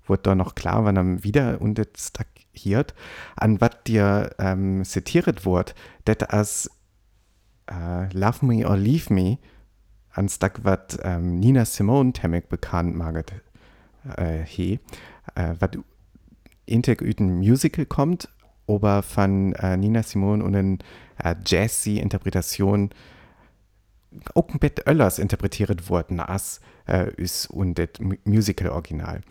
wird 0.07 0.25
da 0.25 0.35
noch 0.35 0.55
klar, 0.55 0.85
wenn 0.85 0.97
er 0.97 1.23
wieder 1.23 1.61
und 1.61 1.77
das 1.77 1.87
stagniert, 1.97 2.93
an 3.35 3.59
was 3.59 3.83
dir 3.85 4.31
ähm, 4.39 4.83
zitiert 4.85 5.45
wird, 5.45 5.75
das 6.05 6.21
als 6.29 6.71
äh, 7.69 8.11
Love 8.13 8.45
Me 8.45 8.67
or 8.67 8.77
Leave 8.77 9.13
Me, 9.13 9.37
an 10.15 10.29
Stück, 10.29 10.63
was 10.63 10.97
ähm, 11.03 11.39
Nina 11.39 11.65
Simone 11.65 12.13
Temmek 12.13 12.49
bekannt 12.49 12.95
maget, 12.95 13.33
äh, 14.17 14.43
he, 14.43 14.79
äh, 15.35 15.53
was 15.59 15.71
Integ 16.65 17.01
üten 17.01 17.37
Musical 17.37 17.85
kommt, 17.85 18.29
aber 18.67 19.03
von 19.03 19.53
äh, 19.53 19.77
Nina 19.77 20.01
Simone 20.01 20.43
und 20.43 20.55
eine 20.55 20.77
äh, 21.23 21.35
jazzy 21.45 21.99
Interpretation 21.99 22.89
auch 24.33 24.47
ein 24.49 24.59
bisschen 24.59 24.87
öllers 24.87 25.19
interpretiert 25.19 25.89
worden 25.89 26.19
als 26.19 26.61
äh, 26.87 27.13
ist 27.15 27.47
und 27.47 27.77
das 27.77 27.89
Mu- 27.99 28.15
Musical-Original. 28.23 29.21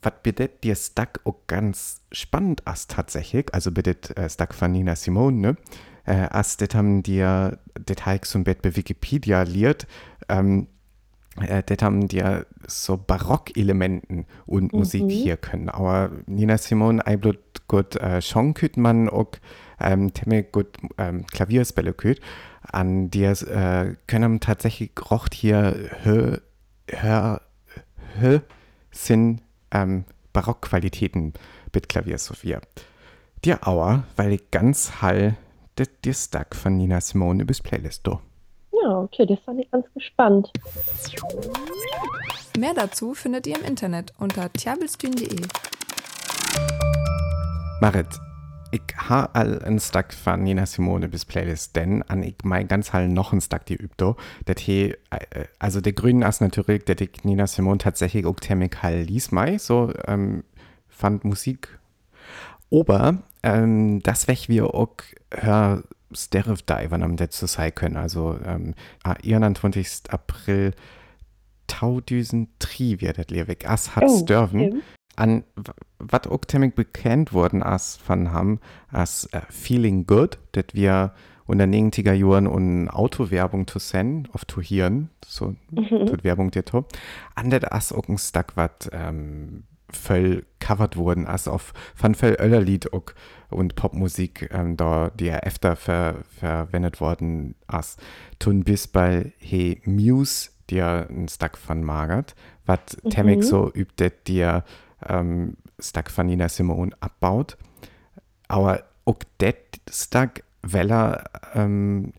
Was 0.00 0.14
bedeutet 0.22 0.64
dir 0.64 0.74
Stuck 0.74 1.20
auch 1.24 1.36
ganz 1.46 2.00
spannend 2.10 2.66
als 2.66 2.86
tatsächlich, 2.88 3.52
also 3.54 3.70
bedeutet 3.70 4.16
äh, 4.16 4.28
Stuck 4.28 4.54
von 4.54 4.72
Nina 4.72 4.96
Simone, 4.96 5.36
ne? 5.36 5.56
Äh, 6.04 6.28
das 6.56 6.68
haben 6.74 7.02
dir, 7.02 7.58
ich 8.16 8.24
so 8.24 8.38
ein 8.38 8.44
bisschen 8.44 8.62
bei 8.62 8.76
Wikipedia 8.76 9.42
liert, 9.42 9.86
ähm, 10.28 10.66
äh, 11.40 11.62
das 11.62 11.78
haben 11.80 12.08
dir 12.08 12.46
so 12.66 12.96
Barockelementen 12.96 14.26
und 14.46 14.72
Musik 14.72 15.10
hier 15.10 15.36
können. 15.36 15.68
Aber 15.68 16.10
Nina 16.26 16.58
Simone, 16.58 17.06
ein 17.06 17.20
blut 17.20 17.38
gut 17.68 17.96
äh, 17.96 18.20
Song 18.20 18.54
küt 18.54 18.76
man 18.76 19.08
auch 19.08 19.30
ähm, 19.80 20.12
temme 20.12 20.42
gut 20.42 20.76
ähm, 20.98 21.26
Klavierspelle 21.26 21.94
küt. 21.94 22.20
An 22.62 23.10
dir 23.10 23.30
äh, 23.30 23.96
können 24.06 24.40
tatsächlich 24.40 24.92
rocht 25.10 25.34
hier 25.34 25.90
hö, 26.04 26.36
hö, 26.88 27.36
hö, 28.20 28.40
sind 28.90 29.40
ähm, 29.70 30.04
Barockqualitäten 30.32 31.32
mit 31.74 31.88
Klavier 31.88 32.18
Sophia. 32.18 32.60
Dir 33.44 33.66
Auer, 33.66 34.04
weil 34.16 34.32
ich 34.32 34.50
ganz 34.50 35.02
hall 35.02 35.36
das 35.76 35.88
dir 36.04 36.14
Stuck 36.14 36.54
von 36.54 36.76
Nina 36.76 37.00
Simone 37.00 37.42
übers 37.42 37.60
Playlist 37.60 38.06
do. 38.06 38.20
Ja, 38.82 39.00
okay, 39.00 39.26
das 39.26 39.38
fand 39.40 39.60
ich 39.60 39.70
ganz 39.70 39.86
gespannt. 39.94 40.50
Mehr 42.58 42.74
dazu 42.74 43.14
findet 43.14 43.46
ihr 43.46 43.58
im 43.58 43.64
Internet 43.64 44.12
unter 44.18 44.52
tiabelstühn.de. 44.52 45.46
Marit, 47.80 48.08
ich 48.72 48.82
ha 49.08 49.28
all 49.32 49.62
ein 49.64 49.78
Stack 49.78 50.14
von 50.14 50.42
Nina 50.42 50.66
Simone 50.66 51.08
bis 51.08 51.24
Playlist, 51.24 51.76
denn 51.76 52.02
an 52.04 52.22
ich 52.22 52.36
mein 52.42 52.68
ganz 52.68 52.92
hall 52.92 53.08
noch 53.08 53.32
ein 53.32 53.40
Stack 53.40 53.66
die 53.66 53.74
übt 53.74 53.96
do. 53.98 54.16
Dat 54.46 54.60
he, 54.60 54.94
äh, 55.10 55.44
also 55.58 55.80
der 55.80 55.92
grünen 55.92 56.22
Ass 56.22 56.40
natürlich, 56.40 56.84
der 56.84 57.00
ich 57.00 57.22
Nina 57.22 57.46
Simone 57.46 57.78
tatsächlich 57.78 58.24
auch 58.24 58.36
thermik 58.36 58.82
hall 58.82 59.02
lies 59.02 59.30
mei, 59.30 59.58
so 59.58 59.92
ähm, 60.06 60.44
fand 60.88 61.24
Musik. 61.24 61.78
Aber 62.70 63.18
ähm, 63.42 64.02
das 64.02 64.28
wech 64.28 64.48
wir 64.48 64.74
auch 64.74 64.96
hör 65.32 65.82
Sterif 66.12 66.62
Divern 66.62 67.02
am 67.02 67.16
letzten 67.16 67.46
sein 67.46 67.74
können. 67.74 67.96
Also 67.96 68.38
ähm, 68.44 68.74
am 69.02 69.16
21. 69.24 70.10
April 70.10 70.74
2003 71.68 73.00
wird 73.00 73.18
das 73.18 73.28
Lewig. 73.28 73.68
Ass 73.68 73.96
hat 73.96 74.04
Oh, 74.06 74.24
dürfen 74.24 74.82
an 75.16 75.44
was 75.98 76.26
auch 76.26 76.44
ziemlich 76.46 76.74
bekannt 76.74 77.32
worden 77.32 77.62
als 77.62 77.96
von 77.96 78.32
haben 78.32 78.60
als 78.88 79.26
äh, 79.32 79.40
Feeling 79.50 80.06
Good, 80.06 80.38
das 80.52 80.66
wir 80.72 81.12
unter 81.44 81.64
90er 81.64 82.12
Jahren 82.12 82.46
und 82.46 82.88
Autowerbung 82.88 83.66
zu 83.66 83.78
senden, 83.78 84.32
auf 84.32 84.46
zu 84.46 84.62
hören, 84.62 85.10
so 85.24 85.54
tut 85.74 86.24
Werbung 86.24 86.50
dir 86.50 86.64
top. 86.64 86.88
An 87.34 87.50
der 87.50 87.72
as 87.72 87.92
auch 87.92 88.08
ein 88.08 88.18
Stuck, 88.18 88.56
was 88.56 88.90
ähm, 88.92 89.64
voll 89.96 90.44
covered 90.60 90.96
wurden, 90.96 91.26
als 91.26 91.48
auf 91.48 91.72
von 91.94 92.14
voll 92.14 92.36
Öllerlied 92.38 92.90
und 93.50 93.74
Popmusik 93.74 94.48
ähm, 94.52 94.76
da, 94.76 95.10
die 95.10 95.26
ja 95.26 95.40
öfter 95.40 95.76
ver, 95.76 96.22
verwendet 96.38 97.00
worden 97.00 97.54
als 97.66 97.96
tun 98.38 98.64
bis 98.64 98.88
bei 98.88 99.32
Hey 99.38 99.80
Muse, 99.84 100.50
dir 100.70 101.06
ein 101.10 101.28
Stuck 101.28 101.56
von 101.56 101.82
Margaret, 101.82 102.34
was 102.66 102.96
Temik 103.10 103.44
so 103.44 103.70
übt, 103.72 103.94
das 103.96 104.12
dir 104.26 104.64
ähm, 105.06 105.56
Stuck 105.78 106.10
von 106.10 106.26
Nina 106.26 106.48
Simone 106.48 106.92
abbaut. 107.00 107.56
Aber 108.48 108.84
auch 109.04 109.18
das 109.38 109.54
Stuck, 109.90 110.42
weil 110.62 110.90
er 110.90 111.24
ähm, 111.54 112.12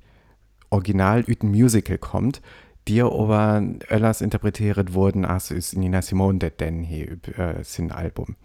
original 0.70 1.24
üten 1.28 1.50
Musical 1.50 1.98
kommt, 1.98 2.42
die 2.88 3.02
aber 3.02 3.64
öllers 3.90 4.22
interpretiert 4.22 4.94
wurden, 4.94 5.26
als 5.26 5.52
ist 5.52 5.78
Nina 5.78 6.02
Simone 6.02 6.40
det 6.40 6.60
denn 6.60 6.84
hier 6.84 7.18
äh, 7.38 7.64
sin 7.64 7.92
Album. 7.92 8.36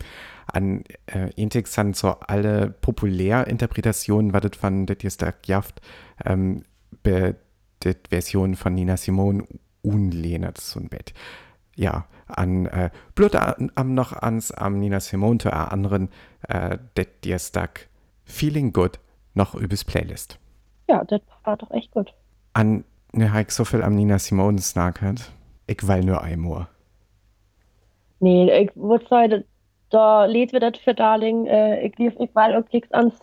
An 0.47 0.85
äh, 1.07 1.31
Intix 1.37 1.75
sind 1.75 1.97
so 1.97 2.11
alle 2.21 2.71
Populärinterpretationen, 2.71 4.33
was 4.33 4.43
das 4.43 4.57
von 4.57 4.87
det 4.87 5.03
hier 5.03 5.11
Stuck 5.11 5.47
jaft, 5.47 5.81
ähm, 6.25 6.65
be 7.03 7.37
det 7.85 8.09
Version 8.09 8.55
von 8.57 8.75
Nina 8.75 8.97
Simone 8.97 9.45
unlehnet 9.83 10.59
so 10.59 10.81
ein 10.81 10.89
Bett. 10.89 11.15
Ja, 11.77 12.07
an 12.27 12.67
äh, 12.67 12.91
blöd 13.15 13.37
am 13.37 13.95
noch 13.95 14.13
ans 14.13 14.51
am 14.51 14.79
Nina 14.79 15.01
Simone 15.01 15.39
zu 15.39 15.53
anderen 15.53 16.09
äh, 16.49 16.79
det 16.97 17.41
Stuck 17.41 17.87
Feeling 18.25 18.73
Good 18.73 18.99
noch 19.35 19.55
übers 19.55 19.85
Playlist. 19.85 20.39
Ja, 20.89 21.05
das 21.05 21.21
war 21.45 21.57
doch 21.57 21.71
echt 21.71 21.91
gut. 21.93 22.13
An 22.53 22.85
ne 23.13 23.33
hab 23.33 23.43
ich 23.43 23.51
so 23.51 23.65
viel 23.65 23.83
am 23.83 23.95
Nina 23.95 24.19
Simone 24.19 24.59
snackert. 24.59 25.31
Ich 25.67 25.87
will 25.87 26.05
nur 26.05 26.23
einmal. 26.23 26.69
Nee, 28.21 28.51
ich 28.63 28.71
würde 28.75 29.07
sagen, 29.09 29.45
da 29.91 30.25
lädt 30.25 30.53
wir 30.53 30.61
das 30.61 30.79
für 30.79 30.95
Darling. 30.95 31.47
Äh, 31.47 31.87
ich 31.87 31.97
lief, 31.99 32.15
ich 32.19 32.31
weil 32.35 32.57
und 32.57 32.69
krieg's 32.69 32.91
ans 32.93 33.15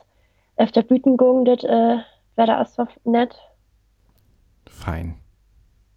auf 0.57 0.71
der 0.71 0.83
Büten 0.83 1.17
gegangen, 1.17 1.45
das 1.45 1.63
äh, 1.63 1.97
wäre 2.35 2.47
das 2.47 2.77
nett. 3.03 3.35
Fein. 4.67 5.15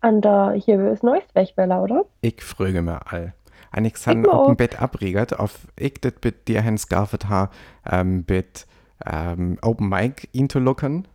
An 0.01 0.21
der, 0.21 0.53
hier 0.53 0.91
ist 0.91 1.03
Neues 1.03 1.25
Wegweller, 1.35 1.83
oder? 1.83 2.05
Ich 2.21 2.43
fröge 2.43 2.83
mir 2.83 3.01
all. 3.11 3.35
An 3.71 3.85
ich 3.85 3.95
Ich 3.95 4.07
auf 4.07 4.13
dem 4.13 4.27
auch. 4.27 4.55
Bett 4.55 4.81
abregert, 4.81 5.39
auf 5.39 5.67
ich 5.77 5.95
det 6.01 6.25
mit 6.25 6.49
dir 6.49 6.65
Hans 6.65 6.89
Garfet 6.89 7.29
ha, 7.29 7.51
ähm, 7.89 8.25
mit 8.29 8.67
ähm, 9.05 9.59
Open 9.63 9.89
Mic 9.89 10.29
into 10.33 10.59
looken. 10.59 11.07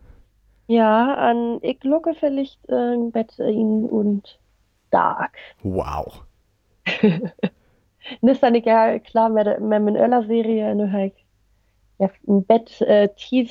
Ja, 0.68 1.14
an 1.16 1.60
ich 1.62 1.84
lucke 1.84 2.14
vielleicht 2.20 2.60
äh, 2.70 2.94
ihn 2.94 3.86
und 3.86 4.40
Dark. 4.92 5.36
Wow. 5.64 6.24
Das 8.22 8.34
ist 8.34 8.44
dann 8.44 8.56
ja 8.56 9.00
klar, 9.00 9.30
mit, 9.30 9.46
mit 9.62 9.82
meiner 9.82 10.00
Öller-Serie, 10.00 10.76
nur 10.76 10.92
halt 10.92 11.14
ja, 12.00 12.10
im 12.28 12.44
Bett 12.44 12.82
äh, 12.82 13.10
tief 13.16 13.50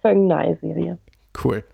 für 0.00 0.08
eine 0.08 0.20
neue 0.20 0.56
Serie. 0.56 0.98
Cool. 1.42 1.64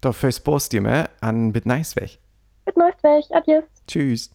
Doch 0.00 0.14
fürs 0.14 0.40
Post 0.40 0.72
dir 0.72 0.80
mehr 0.80 1.08
an 1.20 1.52
mit 1.52 1.64
nice 1.64 1.96
weg. 1.96 2.18
Mit 2.66 2.76
Neues 2.76 3.02
Weg, 3.02 3.24
adios. 3.30 3.64
Tschüss. 3.86 4.34